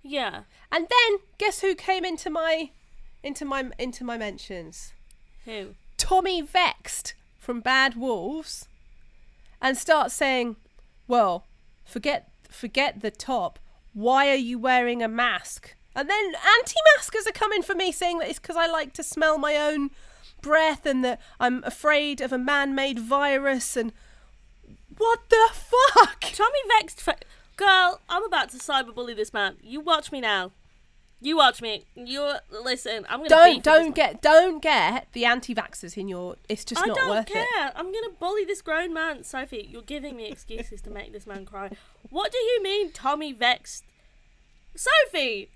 Yeah. 0.03 0.43
And 0.71 0.87
then 0.89 1.19
guess 1.37 1.61
who 1.61 1.75
came 1.75 2.03
into 2.05 2.29
my 2.29 2.71
into 3.23 3.45
my 3.45 3.69
into 3.77 4.03
my 4.03 4.17
mentions? 4.17 4.93
Who? 5.45 5.75
Tommy 6.01 6.41
Vext 6.41 7.13
from 7.37 7.59
Bad 7.61 7.95
Wolves 7.95 8.67
and 9.61 9.77
starts 9.77 10.15
saying, 10.15 10.55
"Well, 11.07 11.45
forget 11.85 12.31
forget 12.49 13.01
the 13.01 13.11
top. 13.11 13.59
Why 13.93 14.29
are 14.29 14.45
you 14.49 14.57
wearing 14.57 15.03
a 15.03 15.07
mask?" 15.07 15.75
And 15.95 16.09
then 16.09 16.25
anti-maskers 16.57 17.27
are 17.27 17.31
coming 17.31 17.61
for 17.61 17.75
me 17.75 17.91
saying 17.91 18.17
that 18.17 18.29
it's 18.29 18.39
because 18.39 18.55
I 18.55 18.65
like 18.65 18.93
to 18.93 19.03
smell 19.03 19.37
my 19.37 19.55
own 19.55 19.91
breath 20.41 20.87
and 20.87 21.05
that 21.05 21.21
I'm 21.39 21.63
afraid 21.63 22.19
of 22.19 22.33
a 22.33 22.37
man-made 22.39 22.97
virus 22.97 23.77
and 23.77 23.93
what 24.97 25.19
the 25.29 25.49
fuck? 25.53 26.21
Tommy 26.33 26.59
Vext. 26.79 26.99
Fa- 26.99 27.17
Girl, 27.57 28.01
I'm 28.09 28.23
about 28.23 28.49
to 28.49 28.57
cyberbully 28.57 29.15
this 29.15 29.33
man. 29.33 29.57
You 29.61 29.81
watch 29.81 30.11
me 30.11 30.19
now. 30.19 30.51
You 31.23 31.37
watch 31.37 31.61
me. 31.61 31.85
You 31.95 32.33
listen. 32.49 33.05
I'm 33.07 33.19
gonna 33.19 33.29
Don't 33.29 33.63
don't 33.63 33.95
get 33.95 34.23
don't 34.23 34.59
get 34.59 35.07
the 35.13 35.25
anti-vaxxers 35.25 35.95
in 35.95 36.07
your. 36.07 36.35
It's 36.49 36.65
just 36.65 36.81
I 36.83 36.87
not 36.87 36.97
don't 36.97 37.09
worth 37.11 37.25
care. 37.27 37.43
it. 37.43 37.73
I'm 37.75 37.91
gonna 37.93 38.09
bully 38.19 38.43
this 38.43 38.63
grown 38.63 38.91
man, 38.91 39.23
Sophie. 39.23 39.67
You're 39.69 39.83
giving 39.83 40.15
me 40.17 40.25
excuses 40.27 40.81
to 40.81 40.89
make 40.89 41.13
this 41.13 41.27
man 41.27 41.45
cry. 41.45 41.69
What 42.09 42.31
do 42.31 42.39
you 42.39 42.63
mean, 42.63 42.91
Tommy 42.91 43.33
Vext? 43.33 43.83
Sophie, 44.75 45.49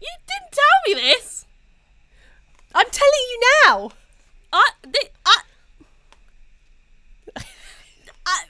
you 0.00 0.08
didn't 0.26 0.52
tell 0.52 0.64
me 0.86 0.94
this. 1.00 1.46
I'm 2.74 2.86
telling 2.90 3.12
you 3.30 3.40
now. 3.66 3.90
I, 4.52 4.70
thi- 4.82 5.10
I, 5.24 5.36
I, 8.26 8.44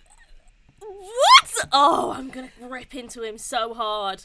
what? 0.80 1.68
Oh, 1.72 2.12
I'm 2.16 2.30
gonna 2.30 2.50
rip 2.61 2.94
into 2.94 3.22
him 3.22 3.37
so 3.37 3.74
hard. 3.74 4.24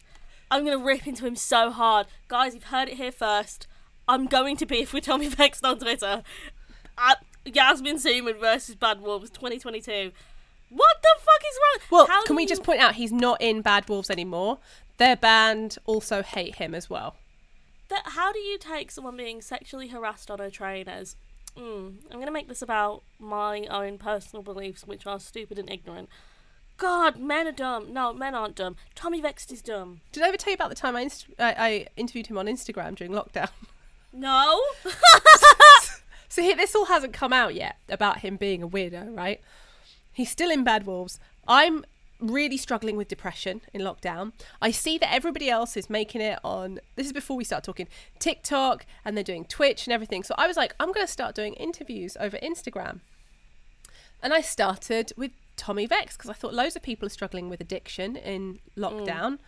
I'm 0.53 0.63
gonna 0.65 0.77
rip 0.83 1.07
into 1.07 1.25
him 1.25 1.35
so 1.35 1.71
hard, 1.71 2.07
guys. 2.27 2.53
You've 2.53 2.65
heard 2.65 2.87
it 2.89 2.95
here 2.95 3.11
first. 3.11 3.67
I'm 4.07 4.25
going 4.27 4.55
to 4.57 4.65
beef 4.65 4.93
with 4.93 5.05
Tommy 5.05 5.27
Vext 5.29 5.63
on 5.65 5.79
Twitter. 5.79 6.23
Uh, 6.97 7.15
Yasmin 7.45 7.97
Seaman 7.99 8.37
versus 8.39 8.75
Bad 8.75 9.01
Wolves 9.01 9.29
2022. 9.31 10.11
What 10.69 10.95
the 11.01 11.09
fuck 11.19 11.41
is 11.41 11.57
wrong? 11.61 11.87
Well, 11.91 12.07
How 12.07 12.23
can 12.23 12.35
we 12.35 12.43
you- 12.43 12.47
just 12.49 12.63
point 12.63 12.79
out 12.79 12.95
he's 12.95 13.11
not 13.11 13.41
in 13.41 13.61
Bad 13.61 13.87
Wolves 13.89 14.09
anymore? 14.09 14.59
Their 14.97 15.15
band 15.15 15.77
also 15.85 16.21
hate 16.21 16.55
him 16.55 16.75
as 16.75 16.89
well. 16.89 17.15
that 17.89 18.03
how 18.05 18.31
do 18.31 18.39
you 18.39 18.57
take 18.57 18.91
someone 18.91 19.17
being 19.17 19.41
sexually 19.41 19.87
harassed 19.89 20.29
on 20.31 20.39
a 20.39 20.49
train 20.49 20.87
as 20.87 21.15
mm, 21.57 21.93
i'm 22.09 22.13
going 22.17 22.25
to 22.25 22.31
make 22.31 22.47
this 22.47 22.61
about 22.61 23.03
my 23.19 23.65
own 23.67 23.97
personal 23.97 24.41
beliefs 24.41 24.85
which 24.87 25.05
are 25.05 25.19
stupid 25.19 25.59
and 25.59 25.69
ignorant 25.69 26.09
god 26.77 27.17
men 27.17 27.47
are 27.47 27.51
dumb 27.51 27.93
no 27.93 28.13
men 28.13 28.33
aren't 28.35 28.55
dumb 28.55 28.75
tommy 28.95 29.21
vext 29.21 29.51
is 29.51 29.61
dumb 29.61 30.01
Did 30.11 30.23
I 30.23 30.27
ever 30.29 30.37
tell 30.37 30.51
you 30.51 30.55
about 30.55 30.69
the 30.69 30.75
time 30.75 30.95
I, 30.95 31.01
inst- 31.01 31.27
I, 31.39 31.55
I 31.57 31.87
interviewed 31.95 32.27
him 32.27 32.37
on 32.37 32.47
Instagram 32.47 32.95
during 32.95 33.13
lockdown? 33.13 33.49
no 34.13 34.61
So 36.33 36.41
he, 36.41 36.51
this 36.55 36.73
all 36.73 36.85
hasn't 36.85 37.13
come 37.13 37.31
out 37.31 37.53
yet 37.53 37.75
about 37.87 38.21
him 38.21 38.37
being 38.37 38.63
a 38.63 38.67
weirdo, 38.67 39.15
right? 39.15 39.39
He's 40.11 40.31
still 40.31 40.49
in 40.49 40.63
Bad 40.63 40.87
Wolves. 40.87 41.19
I'm 41.47 41.85
really 42.19 42.57
struggling 42.57 42.97
with 42.97 43.07
depression 43.07 43.61
in 43.71 43.81
lockdown. 43.81 44.31
I 44.59 44.71
see 44.71 44.97
that 44.97 45.13
everybody 45.13 45.47
else 45.47 45.77
is 45.77 45.91
making 45.91 46.21
it 46.21 46.39
on. 46.43 46.79
This 46.95 47.05
is 47.05 47.13
before 47.13 47.37
we 47.37 47.43
start 47.43 47.63
talking 47.63 47.87
TikTok, 48.17 48.87
and 49.05 49.15
they're 49.15 49.23
doing 49.23 49.45
Twitch 49.45 49.85
and 49.85 49.93
everything. 49.93 50.23
So 50.23 50.33
I 50.35 50.47
was 50.47 50.57
like, 50.57 50.73
I'm 50.79 50.91
going 50.91 51.05
to 51.05 51.11
start 51.11 51.35
doing 51.35 51.53
interviews 51.53 52.17
over 52.19 52.37
Instagram. 52.37 53.01
And 54.23 54.33
I 54.33 54.41
started 54.41 55.13
with 55.15 55.33
Tommy 55.55 55.85
Vex 55.85 56.15
because 56.17 56.29
I 56.29 56.33
thought 56.33 56.53
loads 56.53 56.75
of 56.75 56.81
people 56.81 57.05
are 57.05 57.09
struggling 57.09 57.49
with 57.49 57.61
addiction 57.61 58.15
in 58.15 58.55
mm. 58.55 58.59
lockdown. 58.77 59.39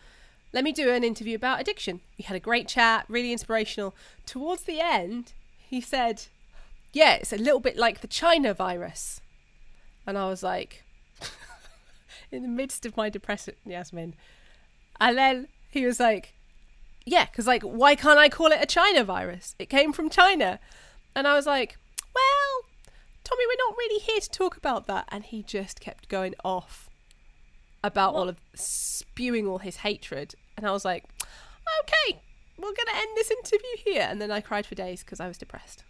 Let 0.53 0.63
me 0.63 0.71
do 0.71 0.89
an 0.89 1.03
interview 1.03 1.35
about 1.35 1.59
addiction. 1.59 2.01
We 2.17 2.23
had 2.23 2.37
a 2.37 2.39
great 2.39 2.67
chat, 2.67 3.05
really 3.09 3.31
inspirational. 3.31 3.93
Towards 4.25 4.63
the 4.63 4.79
end, 4.79 5.33
he 5.57 5.81
said, 5.81 6.23
Yeah, 6.93 7.15
it's 7.15 7.33
a 7.33 7.37
little 7.37 7.59
bit 7.59 7.77
like 7.77 8.01
the 8.01 8.07
China 8.07 8.53
virus. 8.53 9.19
And 10.07 10.17
I 10.17 10.27
was 10.27 10.43
like, 10.43 10.83
in 12.31 12.41
the 12.41 12.47
midst 12.47 12.85
of 12.85 12.95
my 12.95 13.09
depression, 13.09 13.55
Yasmin. 13.65 14.15
And 14.99 15.17
then 15.17 15.47
he 15.69 15.85
was 15.85 15.99
like, 15.99 16.33
Yeah, 17.05 17.25
because, 17.25 17.47
like, 17.47 17.63
why 17.63 17.95
can't 17.95 18.19
I 18.19 18.29
call 18.29 18.47
it 18.47 18.61
a 18.61 18.65
China 18.65 19.03
virus? 19.03 19.55
It 19.59 19.69
came 19.69 19.91
from 19.91 20.09
China. 20.09 20.59
And 21.15 21.27
I 21.27 21.33
was 21.33 21.45
like, 21.45 21.77
Tommy, 23.25 23.43
we're 23.47 23.67
not 23.67 23.75
really 23.77 23.99
here 23.99 24.19
to 24.21 24.29
talk 24.29 24.55
about 24.55 24.88
that. 24.88 25.05
And 25.09 25.25
he 25.25 25.43
just 25.43 25.81
kept 25.81 26.07
going 26.07 26.35
off 26.45 26.89
about 27.83 28.13
all 28.15 28.29
of 28.29 28.39
spewing 28.53 29.45
all 29.47 29.57
his 29.59 29.77
hatred. 29.77 30.35
And 30.55 30.65
I 30.65 30.71
was 30.71 30.85
like, 30.85 31.03
Okay, 31.81 32.19
we're 32.57 32.63
going 32.67 32.88
to 32.93 32.95
end 32.95 33.09
this 33.17 33.29
interview 33.31 33.75
here. 33.83 34.07
And 34.09 34.21
then 34.21 34.31
I 34.31 34.39
cried 34.41 34.65
for 34.65 34.75
days 34.75 35.03
because 35.03 35.19
I 35.19 35.27
was 35.27 35.38
depressed. 35.38 35.83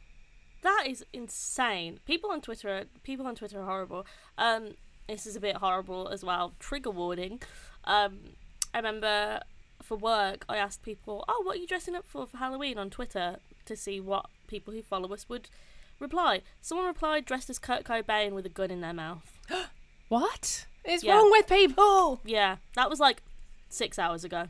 that 0.63 0.85
is 0.87 1.05
insane 1.13 1.99
people 2.07 2.31
on 2.31 2.41
twitter 2.41 2.85
people 3.03 3.27
on 3.27 3.35
twitter 3.35 3.59
are 3.61 3.65
horrible 3.65 4.03
um 4.39 4.63
this 5.07 5.27
is 5.27 5.35
a 5.35 5.39
bit 5.39 5.57
horrible 5.57 6.07
as 6.07 6.23
well 6.23 6.53
trigger 6.59 6.89
warning 6.89 7.39
um 7.83 8.13
i 8.73 8.77
remember 8.77 9.39
for 9.83 9.95
work 9.95 10.43
i 10.49 10.57
asked 10.57 10.81
people 10.81 11.23
oh 11.27 11.41
what 11.45 11.57
are 11.57 11.59
you 11.59 11.67
dressing 11.67 11.95
up 11.95 12.03
for 12.07 12.25
for 12.25 12.37
halloween 12.37 12.79
on 12.79 12.89
twitter 12.89 13.37
to 13.65 13.75
see 13.75 13.99
what 13.99 14.25
people 14.47 14.73
who 14.73 14.81
follow 14.81 15.13
us 15.13 15.29
would 15.29 15.49
reply 15.99 16.41
someone 16.61 16.85
replied 16.87 17.25
dressed 17.25 17.49
as 17.49 17.57
kurt 17.59 17.83
cobain 17.83 18.31
with 18.31 18.45
a 18.45 18.49
gun 18.49 18.71
in 18.71 18.81
their 18.81 18.93
mouth 18.93 19.39
What 20.09 20.65
is 20.83 21.03
Yeah. 21.03 21.15
wrong 21.15 21.31
with 21.31 21.47
people? 21.47 22.21
yeah 22.25 22.57
that 22.75 22.89
was 22.89 22.99
like 22.99 23.23
six 23.69 23.97
hours 23.99 24.23
ago 24.23 24.47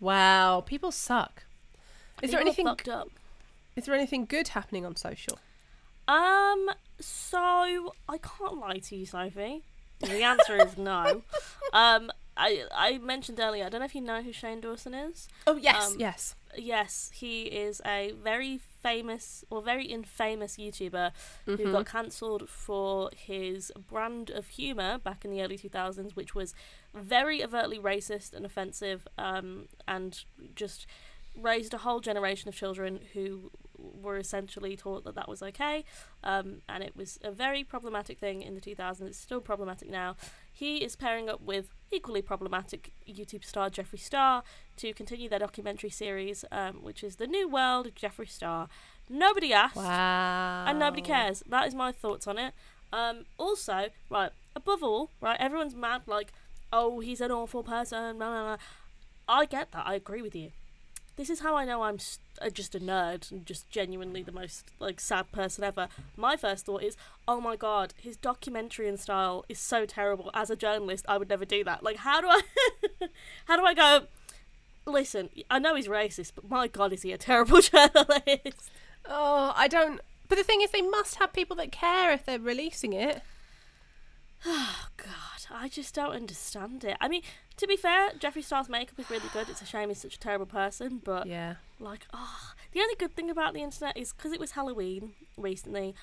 Wow, 0.00 0.62
people 0.66 0.90
suck. 0.90 1.44
Is 2.22 2.30
there 2.32 2.38
People 2.38 2.38
are 2.38 2.40
anything? 2.48 2.66
fucked 2.66 2.88
up 2.88 3.08
Is 3.76 3.84
there 3.84 3.94
anything 3.94 4.24
good 4.26 4.48
happening 4.48 4.84
on 4.84 4.96
social? 4.96 5.38
Um, 6.08 6.70
so 6.98 7.38
I 8.08 8.18
can't 8.18 8.58
lie 8.58 8.78
to 8.78 8.96
you, 8.96 9.06
Sophie. 9.06 9.62
The 10.00 10.24
answer 10.24 10.56
is 10.56 10.76
no. 10.76 11.22
Um, 11.72 12.10
I 12.36 12.64
I 12.74 12.98
mentioned 12.98 13.38
earlier. 13.40 13.64
I 13.64 13.68
don't 13.68 13.78
know 13.80 13.84
if 13.86 13.94
you 13.94 14.00
know 14.00 14.20
who 14.22 14.32
Shane 14.32 14.60
Dawson 14.60 14.92
is. 14.92 15.28
Oh 15.46 15.54
yes, 15.56 15.92
Um, 15.92 15.96
yes. 16.00 16.34
Yes, 16.56 17.10
he 17.14 17.42
is 17.44 17.80
a 17.86 18.12
very 18.12 18.58
famous 18.58 19.44
or 19.48 19.62
very 19.62 19.86
infamous 19.86 20.56
YouTuber 20.56 21.12
who 21.46 21.56
Mhm. 21.56 21.72
got 21.72 21.86
cancelled 21.86 22.48
for 22.48 23.10
his 23.16 23.72
brand 23.76 24.30
of 24.30 24.48
humour 24.48 24.98
back 24.98 25.24
in 25.24 25.30
the 25.30 25.42
early 25.42 25.56
2000s, 25.56 26.14
which 26.16 26.34
was 26.34 26.54
very 26.92 27.42
overtly 27.42 27.78
racist 27.78 28.34
and 28.34 28.44
offensive, 28.44 29.06
um, 29.16 29.68
and 29.88 30.24
just 30.54 30.86
raised 31.34 31.72
a 31.72 31.78
whole 31.78 32.00
generation 32.00 32.48
of 32.48 32.54
children 32.54 33.00
who 33.14 33.50
were 33.82 34.16
essentially 34.16 34.76
taught 34.76 35.04
that 35.04 35.14
that 35.14 35.28
was 35.28 35.42
okay, 35.42 35.84
um, 36.22 36.62
and 36.68 36.82
it 36.82 36.96
was 36.96 37.18
a 37.22 37.30
very 37.30 37.64
problematic 37.64 38.18
thing 38.18 38.42
in 38.42 38.54
the 38.54 38.60
2000s. 38.60 39.00
It's 39.02 39.18
still 39.18 39.40
problematic 39.40 39.90
now. 39.90 40.16
He 40.52 40.78
is 40.78 40.96
pairing 40.96 41.28
up 41.28 41.40
with 41.40 41.66
equally 41.90 42.22
problematic 42.22 42.92
YouTube 43.08 43.44
star 43.44 43.68
Jeffree 43.70 43.98
Star 43.98 44.42
to 44.76 44.92
continue 44.94 45.28
their 45.28 45.38
documentary 45.38 45.90
series, 45.90 46.44
um, 46.52 46.82
which 46.82 47.02
is 47.02 47.16
The 47.16 47.26
New 47.26 47.48
World 47.48 47.86
of 47.86 47.94
Jeffree 47.94 48.28
Star. 48.30 48.68
Nobody 49.10 49.52
asked, 49.52 49.76
Wow. 49.76 50.64
and 50.68 50.78
nobody 50.78 51.02
cares. 51.02 51.42
That 51.48 51.66
is 51.66 51.74
my 51.74 51.92
thoughts 51.92 52.26
on 52.26 52.38
it. 52.38 52.54
Um, 52.92 53.24
also, 53.38 53.88
right, 54.10 54.30
above 54.54 54.82
all, 54.82 55.10
right, 55.20 55.36
everyone's 55.40 55.74
mad 55.74 56.02
like, 56.06 56.32
oh, 56.72 57.00
he's 57.00 57.20
an 57.20 57.30
awful 57.30 57.62
person. 57.62 58.16
Blah, 58.18 58.30
blah, 58.30 58.42
blah. 58.42 58.56
I 59.28 59.44
get 59.46 59.72
that. 59.72 59.86
I 59.86 59.94
agree 59.94 60.22
with 60.22 60.34
you. 60.34 60.50
This 61.16 61.28
is 61.28 61.40
how 61.40 61.56
I 61.56 61.64
know 61.64 61.82
I'm 61.82 61.98
uh, 62.40 62.48
just 62.48 62.74
a 62.74 62.80
nerd 62.80 63.30
and 63.30 63.44
just 63.44 63.68
genuinely 63.68 64.22
the 64.22 64.32
most 64.32 64.66
like 64.80 64.98
sad 64.98 65.30
person 65.30 65.62
ever. 65.62 65.88
My 66.16 66.36
first 66.36 66.66
thought 66.66 66.82
is, 66.82 66.96
oh 67.28 67.40
my 67.40 67.54
god, 67.54 67.92
his 67.98 68.16
documentary 68.16 68.88
and 68.88 68.98
style 68.98 69.44
is 69.48 69.58
so 69.58 69.84
terrible. 69.84 70.30
As 70.32 70.48
a 70.48 70.56
journalist, 70.56 71.04
I 71.06 71.18
would 71.18 71.28
never 71.28 71.44
do 71.44 71.64
that. 71.64 71.82
Like, 71.82 71.96
how 71.96 72.20
do 72.22 72.28
I, 72.28 72.40
how 73.44 73.56
do 73.56 73.64
I 73.64 73.74
go? 73.74 74.06
Listen, 74.86 75.28
I 75.50 75.58
know 75.58 75.74
he's 75.74 75.86
racist, 75.86 76.32
but 76.34 76.48
my 76.48 76.66
god, 76.66 76.92
is 76.92 77.02
he 77.02 77.12
a 77.12 77.18
terrible 77.18 77.60
journalist? 77.60 78.70
Oh, 79.06 79.52
I 79.54 79.68
don't. 79.68 80.00
But 80.28 80.38
the 80.38 80.44
thing 80.44 80.62
is, 80.62 80.70
they 80.70 80.82
must 80.82 81.16
have 81.16 81.34
people 81.34 81.56
that 81.56 81.72
care 81.72 82.10
if 82.10 82.24
they're 82.24 82.38
releasing 82.38 82.94
it. 82.94 83.20
Oh 84.44 84.86
God, 84.96 85.46
I 85.50 85.68
just 85.68 85.94
don't 85.94 86.12
understand 86.14 86.84
it. 86.84 86.96
I 87.00 87.08
mean, 87.08 87.22
to 87.56 87.66
be 87.66 87.76
fair, 87.76 88.10
Jeffree 88.18 88.42
Star's 88.44 88.68
makeup 88.68 88.98
is 88.98 89.08
really 89.10 89.28
good. 89.32 89.48
It's 89.48 89.62
a 89.62 89.66
shame 89.66 89.88
he's 89.88 90.00
such 90.00 90.16
a 90.16 90.18
terrible 90.20 90.46
person, 90.46 91.00
but 91.04 91.26
Yeah. 91.26 91.54
like, 91.78 92.06
oh, 92.12 92.52
the 92.72 92.80
only 92.80 92.94
good 92.96 93.14
thing 93.14 93.30
about 93.30 93.54
the 93.54 93.62
internet 93.62 93.96
is 93.96 94.12
because 94.12 94.32
it 94.32 94.40
was 94.40 94.52
Halloween 94.52 95.12
recently. 95.36 95.94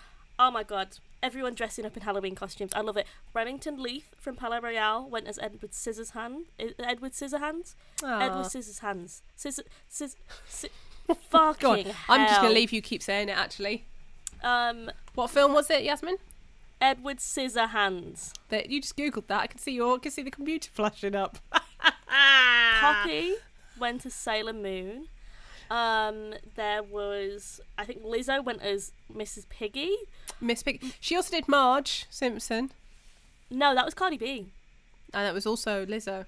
Oh 0.41 0.49
my 0.51 0.63
God, 0.63 0.99
everyone 1.21 1.53
dressing 1.53 1.85
up 1.85 1.97
in 1.97 2.03
Halloween 2.03 2.33
costumes. 2.33 2.71
I 2.73 2.79
love 2.81 2.95
it. 2.95 3.05
Remington 3.33 3.81
Leith 3.83 4.15
from 4.17 4.37
Palaye 4.37 4.61
Royale 4.61 5.09
went 5.09 5.27
as 5.27 5.37
Edward 5.39 5.71
Scissorhands. 5.71 6.43
Edward 6.79 7.11
Scissorhands. 7.11 7.75
Edward 8.01 8.45
Aw. 8.45 8.49
Scissorhands. 8.49 9.21
Scissor. 9.35 9.63
Scissor. 9.89 10.17
On. 11.09 11.15
fucking. 11.29 11.91
I'm 12.07 12.27
just 12.27 12.39
gonna 12.41 12.53
leave 12.53 12.71
you 12.71 12.81
keep 12.81 13.01
saying 13.03 13.27
it. 13.29 13.37
Actually, 13.37 13.83
Um, 14.43 14.89
what 15.15 15.29
film 15.31 15.53
was 15.53 15.69
it, 15.69 15.83
Yasmin? 15.83 16.17
Edward 16.81 17.17
Scissorhands. 17.17 18.31
That 18.49 18.69
you 18.69 18.81
just 18.81 18.97
googled 18.97 19.27
that. 19.27 19.41
I 19.41 19.47
can 19.47 19.59
see 19.59 19.73
your. 19.73 19.95
I 19.95 19.99
can 19.99 20.11
see 20.11 20.23
the 20.23 20.31
computer 20.31 20.69
flashing 20.73 21.15
up. 21.15 21.37
Poppy 22.79 23.35
went 23.79 24.05
as 24.05 24.13
Sailor 24.13 24.53
Moon. 24.53 25.07
Um, 25.69 26.33
there 26.55 26.81
was, 26.81 27.61
I 27.77 27.85
think 27.85 28.01
Lizzo 28.03 28.43
went 28.43 28.63
as 28.63 28.91
Mrs. 29.13 29.47
Piggy. 29.49 29.95
Miss 30.41 30.63
Piggy. 30.63 30.93
She 30.99 31.15
also 31.15 31.29
did 31.35 31.47
Marge 31.47 32.07
Simpson, 32.09 32.71
No, 33.51 33.75
that 33.75 33.85
was 33.85 33.93
Cardi 33.93 34.17
B. 34.17 34.47
and 35.13 35.25
that 35.27 35.33
was 35.33 35.45
also 35.45 35.85
Lizzo. 35.85 36.25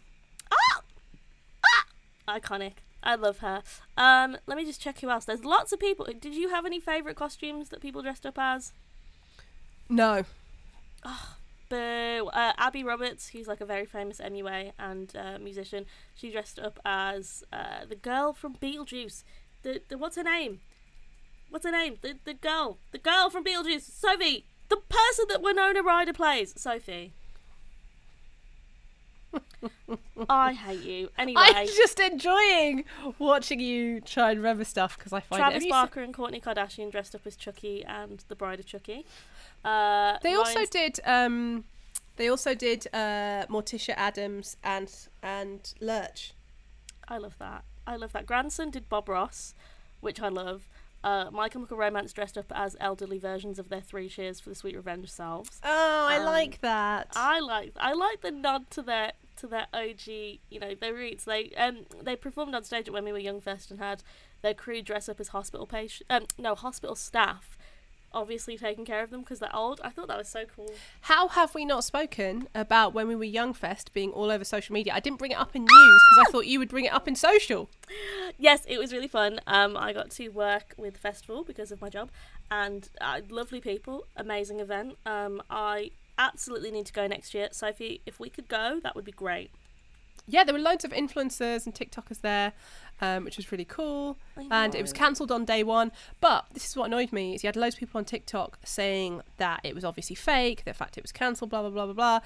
Iconic. 2.27 2.73
I 3.03 3.15
love 3.15 3.39
her. 3.39 3.63
Um, 3.97 4.37
let 4.45 4.57
me 4.57 4.63
just 4.63 4.79
check 4.79 4.99
who 4.99 5.09
else. 5.09 5.25
There's 5.25 5.43
lots 5.43 5.71
of 5.73 5.79
people. 5.79 6.05
Did 6.19 6.35
you 6.35 6.49
have 6.49 6.65
any 6.67 6.79
favourite 6.79 7.17
costumes 7.17 7.69
that 7.69 7.81
people 7.81 8.03
dressed 8.03 8.27
up 8.27 8.37
as? 8.37 8.73
No. 9.89 10.23
Oh, 11.03 11.35
boo. 11.69 12.27
Uh, 12.27 12.53
Abby 12.57 12.83
Roberts, 12.83 13.29
who's 13.29 13.47
like 13.47 13.61
a 13.61 13.65
very 13.65 13.85
famous 13.85 14.19
MUA 14.19 14.73
and 14.77 15.13
uh, 15.15 15.39
musician, 15.39 15.85
she 16.15 16.31
dressed 16.31 16.59
up 16.59 16.79
as 16.85 17.43
uh, 17.51 17.85
the 17.87 17.95
girl 17.95 18.33
from 18.33 18.55
Beetlejuice. 18.55 19.23
The, 19.63 19.81
the 19.87 19.97
what's 19.97 20.15
her 20.15 20.23
name? 20.23 20.59
What's 21.49 21.65
her 21.65 21.71
name? 21.71 21.97
The 22.01 22.15
the 22.23 22.33
girl, 22.33 22.77
the 22.91 22.97
girl 22.97 23.29
from 23.29 23.43
Beetlejuice, 23.43 23.81
Sophie, 23.81 24.45
the 24.69 24.77
person 24.77 25.25
that 25.29 25.41
Winona 25.41 25.83
Ryder 25.83 26.13
plays, 26.13 26.53
Sophie. 26.59 27.13
I 30.29 30.53
hate 30.53 30.81
you. 30.83 31.09
Anyway, 31.17 31.41
I'm 31.43 31.67
just 31.67 31.99
enjoying 31.99 32.85
watching 33.19 33.59
you 33.59 34.01
try 34.01 34.31
and 34.31 34.39
remember 34.39 34.63
stuff 34.63 34.97
because 34.97 35.13
I 35.13 35.19
find 35.19 35.41
it. 35.41 35.43
Travis 35.43 35.67
Barker 35.67 36.01
and 36.01 36.13
Kourtney 36.13 36.41
Kardashian 36.41 36.91
dressed 36.91 37.15
up 37.15 37.21
as 37.25 37.35
Chucky 37.35 37.83
and 37.85 38.23
the 38.27 38.35
Bride 38.35 38.59
of 38.59 38.65
Chucky. 38.65 39.05
Uh, 39.63 40.17
They 40.23 40.33
also 40.35 40.55
Ryan's- 40.55 40.69
did. 40.69 40.99
Um, 41.05 41.63
they 42.17 42.27
also 42.29 42.53
did 42.53 42.87
uh, 42.93 43.45
Morticia 43.49 43.93
Addams 43.95 44.57
and 44.63 44.91
and 45.23 45.73
Lurch. 45.79 46.33
I 47.07 47.17
love 47.17 47.37
that. 47.39 47.63
I 47.87 47.95
love 47.95 48.13
that. 48.13 48.25
Grandson 48.25 48.69
did 48.69 48.87
Bob 48.89 49.09
Ross, 49.09 49.53
which 50.01 50.21
I 50.21 50.29
love. 50.29 50.67
Uh, 51.03 51.31
My 51.31 51.49
Chemical 51.49 51.77
Romance 51.77 52.13
dressed 52.13 52.37
up 52.37 52.51
as 52.53 52.75
elderly 52.79 53.17
versions 53.17 53.57
of 53.57 53.69
their 53.69 53.81
three 53.81 54.07
cheers 54.07 54.39
for 54.39 54.49
the 54.49 54.55
Sweet 54.55 54.75
Revenge 54.75 55.09
selves. 55.09 55.59
Oh, 55.63 56.05
I 56.07 56.17
Um, 56.19 56.25
like 56.25 56.61
that. 56.61 57.07
I 57.15 57.39
like 57.39 57.71
I 57.79 57.93
like 57.93 58.21
the 58.21 58.29
nod 58.31 58.69
to 58.71 58.83
their 58.83 59.13
to 59.37 59.47
their 59.47 59.65
OG, 59.73 60.07
you 60.51 60.59
know, 60.59 60.75
their 60.75 60.93
roots. 60.93 61.23
They 61.25 61.49
um 61.57 61.85
they 62.03 62.15
performed 62.15 62.53
on 62.53 62.63
stage 62.63 62.87
at 62.87 62.93
When 62.93 63.03
We 63.03 63.11
Were 63.11 63.17
Young 63.17 63.41
Fest 63.41 63.71
and 63.71 63.79
had 63.79 64.03
their 64.43 64.53
crew 64.53 64.83
dress 64.83 65.09
up 65.09 65.19
as 65.19 65.29
hospital 65.29 65.65
patient 65.65 66.05
um 66.11 66.25
no 66.37 66.53
hospital 66.53 66.95
staff, 66.95 67.57
obviously 68.13 68.57
taking 68.57 68.85
care 68.85 69.03
of 69.03 69.09
them 69.09 69.21
because 69.21 69.39
they're 69.39 69.55
old. 69.55 69.81
I 69.83 69.89
thought 69.89 70.07
that 70.07 70.17
was 70.17 70.27
so 70.27 70.45
cool. 70.55 70.73
How 71.01 71.27
have 71.29 71.53
we 71.55 71.65
not 71.65 71.83
spoken 71.83 72.47
about 72.53 72.93
when 72.93 73.07
we 73.07 73.15
were 73.15 73.23
Young 73.23 73.53
Fest 73.53 73.93
being 73.93 74.11
all 74.11 74.31
over 74.31 74.43
social 74.43 74.73
media? 74.73 74.93
I 74.93 74.99
didn't 74.99 75.19
bring 75.19 75.31
it 75.31 75.39
up 75.39 75.55
in 75.55 75.63
news 75.63 76.01
because 76.09 76.27
I 76.27 76.31
thought 76.31 76.47
you 76.47 76.59
would 76.59 76.69
bring 76.69 76.85
it 76.85 76.93
up 76.93 77.07
in 77.07 77.15
social. 77.15 77.69
Yes, 78.37 78.63
it 78.67 78.79
was 78.79 78.93
really 78.93 79.09
fun. 79.09 79.39
Um, 79.45 79.75
I 79.75 79.91
got 79.93 80.09
to 80.11 80.29
work 80.29 80.73
with 80.77 80.93
the 80.93 80.99
festival 80.99 81.43
because 81.43 81.71
of 81.71 81.81
my 81.81 81.89
job, 81.89 82.09
and 82.49 82.89
uh, 82.99 83.21
lovely 83.29 83.59
people, 83.59 84.05
amazing 84.15 84.61
event. 84.61 84.97
Um, 85.05 85.43
I 85.49 85.91
absolutely 86.17 86.71
need 86.71 86.85
to 86.87 86.93
go 86.93 87.05
next 87.07 87.33
year, 87.33 87.49
Sophie. 87.51 88.01
If 88.05 88.19
we 88.19 88.29
could 88.29 88.47
go, 88.47 88.79
that 88.81 88.95
would 88.95 89.05
be 89.05 89.11
great. 89.11 89.51
Yeah, 90.27 90.43
there 90.43 90.53
were 90.53 90.59
loads 90.59 90.85
of 90.85 90.91
influencers 90.91 91.65
and 91.65 91.73
TikTokers 91.73 92.21
there, 92.21 92.53
um, 93.01 93.25
which 93.25 93.37
was 93.37 93.51
really 93.51 93.65
cool. 93.65 94.17
And 94.49 94.75
it 94.75 94.81
was 94.81 94.93
cancelled 94.93 95.31
on 95.31 95.45
day 95.45 95.63
one. 95.63 95.91
But 96.19 96.45
this 96.53 96.69
is 96.69 96.75
what 96.75 96.85
annoyed 96.85 97.11
me: 97.11 97.35
is 97.35 97.43
you 97.43 97.47
had 97.47 97.55
loads 97.55 97.75
of 97.75 97.79
people 97.79 97.97
on 97.97 98.05
TikTok 98.05 98.59
saying 98.63 99.21
that 99.37 99.61
it 99.63 99.75
was 99.75 99.83
obviously 99.83 100.15
fake, 100.15 100.63
the 100.65 100.73
fact 100.73 100.97
it 100.97 101.03
was 101.03 101.11
cancelled, 101.11 101.49
blah 101.49 101.61
blah 101.61 101.69
blah 101.69 101.85
blah 101.85 101.93
blah. 101.93 102.19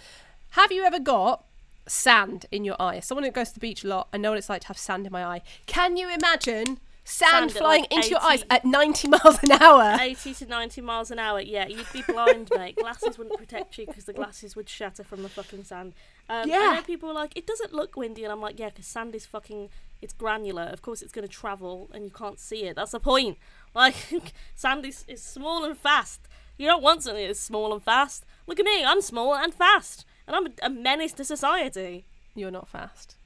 Have 0.52 0.72
you 0.72 0.84
ever 0.84 1.00
got 1.00 1.44
sand 1.88 2.46
in 2.52 2.64
your 2.64 2.76
eye? 2.80 2.98
As 2.98 3.06
Someone 3.06 3.24
who 3.24 3.32
goes 3.32 3.50
to 3.50 3.54
the 3.56 3.60
beach 3.60 3.84
a 3.84 3.88
lot, 3.88 4.08
I 4.14 4.18
know 4.18 4.32
what 4.32 4.38
it's 4.38 4.50
like 4.50 4.62
to 4.62 4.68
have 4.68 4.78
sand 4.78 5.06
in 5.06 5.12
my 5.12 5.26
eye. 5.26 5.42
Can 5.66 5.98
you 5.98 6.10
imagine 6.10 6.80
sand, 7.06 7.52
Sand 7.52 7.54
flying 7.54 7.82
like, 7.84 7.94
into 7.94 8.10
your 8.10 8.22
eyes 8.22 8.44
at 8.50 8.66
90 8.66 9.08
miles 9.10 9.40
an 9.44 9.52
hour? 9.52 9.98
80 10.02 10.34
to 10.34 10.46
90 10.48 10.82
miles 10.82 11.12
an 11.12 11.20
hour. 11.20 11.40
Yeah, 11.40 11.68
you'd 11.68 11.92
be 11.94 12.02
blind, 12.02 12.50
mate. 12.56 12.76
Glasses 12.82 13.18
wouldn't 13.18 13.38
protect 13.38 13.78
you 13.78 13.86
because 13.86 14.06
the 14.06 14.14
glasses 14.14 14.56
would 14.56 14.68
shatter 14.68 15.04
from 15.04 15.22
the 15.24 15.30
fucking 15.30 15.64
sand. 15.64 15.94
Um, 16.28 16.52
I 16.52 16.76
know 16.76 16.82
people 16.82 17.10
are 17.10 17.14
like, 17.14 17.38
it 17.38 17.46
doesn't 17.46 17.74
look 17.74 17.96
windy, 17.96 18.24
and 18.24 18.34
I'm 18.34 18.42
like, 18.42 18.60
yeah, 18.60 18.70
because 18.70 18.88
sand 18.88 19.14
is 19.14 19.26
fucking, 19.26 19.70
it's 20.02 20.14
granular. 20.14 20.64
Of 20.64 20.82
course, 20.82 21.04
it's 21.04 21.12
going 21.12 21.28
to 21.28 21.34
travel, 21.34 21.90
and 21.94 22.04
you 22.04 22.12
can't 22.12 22.40
see 22.40 22.64
it. 22.66 22.76
That's 22.76 22.92
the 22.92 23.00
point. 23.00 23.38
Like, 23.76 24.32
sand 24.56 24.86
is, 24.86 25.04
is 25.06 25.22
small 25.22 25.66
and 25.66 25.78
fast. 25.78 26.30
You 26.58 26.66
don't 26.66 26.82
want 26.82 27.04
something 27.04 27.28
that's 27.28 27.42
small 27.42 27.74
and 27.74 27.84
fast. 27.84 28.26
Look 28.48 28.58
at 28.58 28.66
me, 28.66 28.86
I'm 28.86 29.02
small 29.02 29.36
and 29.36 29.54
fast, 29.54 30.06
and 30.26 30.34
I'm 30.34 30.46
a, 30.46 30.52
a 30.64 30.70
menace 30.70 31.12
to 31.12 31.26
society. 31.26 32.06
You're 32.36 32.52
not 32.52 32.70
fast. 32.70 33.18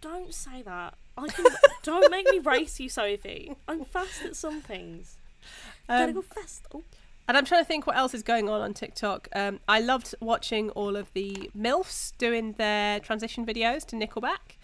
Don't 0.00 0.32
say 0.32 0.62
that. 0.62 0.94
I 1.16 1.28
can. 1.28 1.44
don't 1.82 2.10
make 2.10 2.26
me 2.30 2.38
race 2.38 2.80
you, 2.80 2.88
Sophie. 2.88 3.54
I'm 3.68 3.84
fast 3.84 4.24
at 4.24 4.36
some 4.36 4.60
things. 4.60 5.16
Gotta 5.88 6.04
Um, 6.04 6.12
go 6.14 6.22
fast. 6.22 6.64
Oh. 6.74 6.82
And 7.28 7.36
I'm 7.36 7.44
trying 7.44 7.62
to 7.62 7.68
think 7.68 7.86
what 7.86 7.96
else 7.96 8.14
is 8.14 8.22
going 8.22 8.48
on 8.48 8.60
on 8.60 8.74
TikTok. 8.74 9.28
Um, 9.34 9.60
I 9.68 9.80
loved 9.80 10.14
watching 10.20 10.70
all 10.70 10.96
of 10.96 11.12
the 11.14 11.50
MILFs 11.56 12.12
doing 12.18 12.52
their 12.54 12.98
transition 13.00 13.46
videos 13.46 13.84
to 13.86 13.96
Nickelback. 13.96 14.56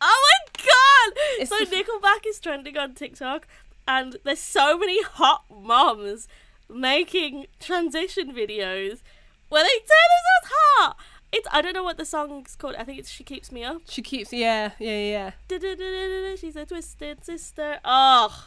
Oh 0.00 0.28
my 0.56 0.62
god! 0.62 1.12
It's 1.40 1.50
so 1.50 1.58
the 1.58 1.76
Nickelback 1.76 2.26
is 2.26 2.40
trending 2.40 2.76
on 2.76 2.94
TikTok, 2.94 3.46
and 3.86 4.16
there's 4.24 4.40
so 4.40 4.78
many 4.78 5.02
hot 5.02 5.44
moms 5.50 6.28
making 6.68 7.46
transition 7.60 8.32
videos 8.34 9.00
where 9.48 9.62
they 9.62 9.68
this 9.68 10.44
is 10.44 10.50
hot. 10.52 10.96
It's 11.36 11.48
I 11.52 11.60
don't 11.62 11.74
know 11.74 11.84
what 11.84 11.98
the 11.98 12.04
song's 12.04 12.56
called. 12.56 12.76
I 12.76 12.84
think 12.84 12.98
it's 12.98 13.10
"She 13.10 13.24
Keeps 13.24 13.50
Me 13.52 13.62
Up." 13.64 13.82
She 13.88 14.02
keeps, 14.02 14.32
yeah, 14.32 14.70
yeah, 14.78 15.32
yeah. 15.50 16.36
She's 16.36 16.56
a 16.56 16.64
twisted 16.66 17.24
sister. 17.24 17.78
Oh, 17.84 18.44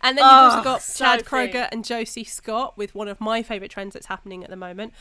And 0.00 0.16
then 0.18 0.24
you've 0.24 0.32
also 0.34 0.60
Oh, 0.60 0.64
got 0.64 0.82
so 0.82 1.04
Chad 1.04 1.26
free. 1.26 1.48
Kroeger 1.48 1.68
and 1.72 1.84
Josey 1.84 2.24
Scott 2.24 2.76
with 2.76 2.94
one 2.94 3.08
of 3.08 3.20
my 3.20 3.42
favourite 3.42 3.70
trends 3.70 3.94
that's 3.94 4.06
happening 4.06 4.42
at 4.44 4.50
the 4.50 4.56
moment. 4.56 4.92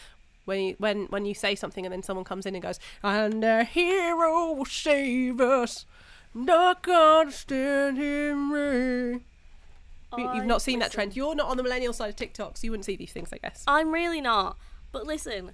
When 0.46 0.60
you, 0.60 0.76
when 0.78 1.06
when 1.06 1.26
you 1.26 1.34
say 1.34 1.56
something 1.56 1.86
and 1.86 1.94
then 1.94 2.04
someone 2.04 2.26
comes 2.26 2.46
in 2.46 2.54
and 2.56 2.62
goes, 2.62 2.80
"And 3.02 3.44
a 3.44 3.64
hero 3.64 4.52
will 4.54 4.66
save 4.66 5.40
us, 5.40 5.86
not 6.34 6.84
gonna 6.84 7.32
stand 7.32 7.98
in 7.98 8.52
me." 8.52 9.22
You- 10.18 10.36
You've 10.36 10.46
not 10.46 10.62
seen 10.62 10.78
that 10.80 10.92
trend. 10.92 11.16
You're 11.16 11.34
not 11.34 11.48
on 11.50 11.58
the 11.58 11.64
millennial 11.64 11.92
side 11.94 12.10
of 12.10 12.16
TikTok, 12.16 12.58
so 12.58 12.66
you 12.66 12.72
wouldn't 12.72 12.86
see 12.86 12.96
these 12.96 13.12
things, 13.12 13.30
I 13.34 13.38
guess. 13.40 13.64
I'm 13.66 13.92
really 13.92 14.22
not. 14.22 14.58
But 14.92 15.08
listen, 15.08 15.54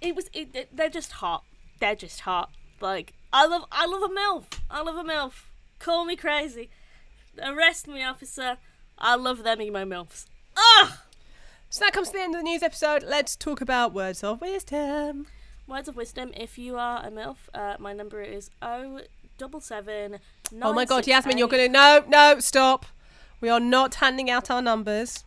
it 0.00 0.14
was. 0.14 0.28
It, 0.32 0.74
they're 0.74 0.88
just 0.88 1.12
hot. 1.12 1.44
They're 1.80 1.96
just 1.96 2.20
hot. 2.20 2.50
Like 2.80 3.14
I 3.32 3.46
love. 3.46 3.64
I 3.70 3.86
love 3.86 4.02
a 4.02 4.08
milf. 4.08 4.44
I 4.70 4.82
love 4.82 4.96
a 4.96 5.04
milf. 5.04 5.32
Call 5.78 6.04
me 6.04 6.16
crazy. 6.16 6.70
Arrest 7.42 7.86
me, 7.86 8.02
officer. 8.02 8.56
I 8.98 9.14
love 9.14 9.44
them 9.44 9.62
emo 9.62 9.84
milfs. 9.84 10.26
Ugh. 10.56 10.90
So 11.70 11.84
that 11.84 11.92
comes 11.92 12.08
to 12.08 12.14
the 12.14 12.22
end 12.22 12.34
of 12.34 12.40
the 12.40 12.44
news 12.44 12.62
episode. 12.62 13.02
Let's 13.02 13.36
talk 13.36 13.60
about 13.60 13.92
words 13.92 14.24
of 14.24 14.40
wisdom. 14.40 15.26
Words 15.66 15.88
of 15.88 15.96
wisdom. 15.96 16.32
If 16.34 16.58
you 16.58 16.76
are 16.76 17.04
a 17.04 17.10
milf, 17.10 17.36
uh, 17.54 17.76
my 17.78 17.92
number 17.92 18.22
is 18.22 18.50
O 18.62 19.00
double 19.36 19.60
seven. 19.60 20.18
Oh 20.62 20.72
my 20.72 20.84
god, 20.84 21.06
Yasmin, 21.06 21.38
you're 21.38 21.48
gonna 21.48 21.68
no, 21.68 22.04
no, 22.08 22.40
stop. 22.40 22.86
We 23.40 23.48
are 23.48 23.60
not 23.60 23.96
handing 23.96 24.30
out 24.30 24.50
our 24.50 24.62
numbers. 24.62 25.24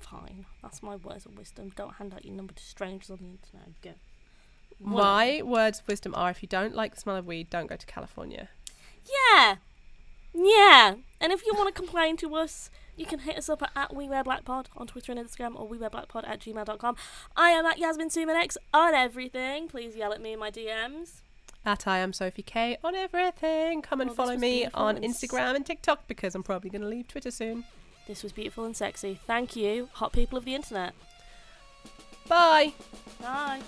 Fine. 0.00 0.46
That's 0.62 0.82
my 0.82 0.96
words 0.96 1.26
of 1.26 1.36
wisdom. 1.36 1.72
Don't 1.76 1.94
hand 1.94 2.14
out 2.14 2.24
your 2.24 2.34
number 2.34 2.52
to 2.54 2.62
strangers 2.62 3.10
on 3.10 3.18
the 3.18 3.24
internet. 3.30 3.80
Go. 3.82 3.90
My 4.80 5.42
words 5.44 5.80
of 5.80 5.88
wisdom 5.88 6.14
are: 6.14 6.30
if 6.30 6.42
you 6.42 6.48
don't 6.48 6.74
like 6.74 6.94
the 6.94 7.00
smell 7.00 7.16
of 7.16 7.26
weed, 7.26 7.50
don't 7.50 7.66
go 7.66 7.76
to 7.76 7.86
California. 7.86 8.48
Yeah. 9.34 9.56
Yeah. 10.34 10.94
And 11.20 11.32
if 11.32 11.44
you 11.44 11.52
want 11.54 11.68
to 11.74 11.78
complain 11.80 12.16
to 12.18 12.34
us, 12.36 12.70
you 12.96 13.04
can 13.06 13.20
hit 13.20 13.36
us 13.36 13.48
up 13.48 13.62
at, 13.62 13.70
at 13.76 13.94
We 13.94 14.08
Wear 14.08 14.24
Black 14.24 14.44
Pod 14.44 14.68
on 14.76 14.86
Twitter 14.86 15.12
and 15.12 15.20
Instagram 15.20 15.58
or 15.58 15.66
We 15.68 15.78
Wear 15.78 15.90
Black 15.90 16.08
Pod 16.08 16.24
at 16.24 16.40
gmail.com. 16.40 16.96
I 17.36 17.50
am 17.50 17.66
at 17.66 17.78
Yasmin 17.78 18.08
Sumanex 18.08 18.56
on 18.72 18.94
everything. 18.94 19.68
Please 19.68 19.94
yell 19.96 20.12
at 20.12 20.20
me 20.22 20.32
in 20.32 20.38
my 20.38 20.50
DMs. 20.50 21.20
At 21.64 21.86
I 21.86 21.98
am 21.98 22.12
Sophie 22.12 22.42
K 22.42 22.76
on 22.82 22.94
everything. 22.94 23.82
Come 23.82 24.00
and 24.00 24.10
Oh, 24.10 24.14
follow 24.14 24.36
me 24.36 24.66
on 24.74 24.96
Instagram 24.98 25.54
and 25.54 25.64
TikTok 25.66 26.08
because 26.08 26.34
I'm 26.34 26.42
probably 26.42 26.70
going 26.70 26.82
to 26.82 26.88
leave 26.88 27.08
Twitter 27.08 27.30
soon. 27.30 27.64
This 28.06 28.22
was 28.22 28.32
beautiful 28.32 28.64
and 28.64 28.76
sexy. 28.76 29.20
Thank 29.26 29.56
you, 29.56 29.88
hot 29.92 30.12
people 30.12 30.36
of 30.36 30.44
the 30.44 30.54
internet. 30.54 30.92
Bye. 32.28 32.72
Bye. 33.20 33.60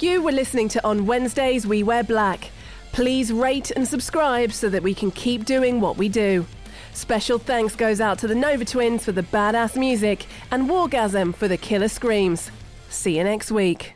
You 0.00 0.22
were 0.22 0.32
listening 0.32 0.68
to 0.70 0.86
On 0.86 1.06
Wednesdays 1.06 1.66
We 1.66 1.82
Wear 1.82 2.04
Black. 2.04 2.50
Please 2.92 3.32
rate 3.32 3.70
and 3.70 3.88
subscribe 3.88 4.52
so 4.52 4.68
that 4.68 4.82
we 4.82 4.92
can 4.94 5.10
keep 5.10 5.44
doing 5.44 5.80
what 5.80 5.96
we 5.96 6.08
do. 6.08 6.46
Special 6.92 7.38
thanks 7.38 7.74
goes 7.74 8.00
out 8.00 8.18
to 8.18 8.28
the 8.28 8.34
Nova 8.34 8.64
Twins 8.64 9.04
for 9.04 9.12
the 9.12 9.22
badass 9.22 9.76
music 9.76 10.26
and 10.50 10.68
Wargasm 10.68 11.34
for 11.34 11.48
the 11.48 11.56
killer 11.56 11.88
screams. 11.88 12.50
See 12.88 13.16
you 13.16 13.24
next 13.24 13.50
week. 13.50 13.93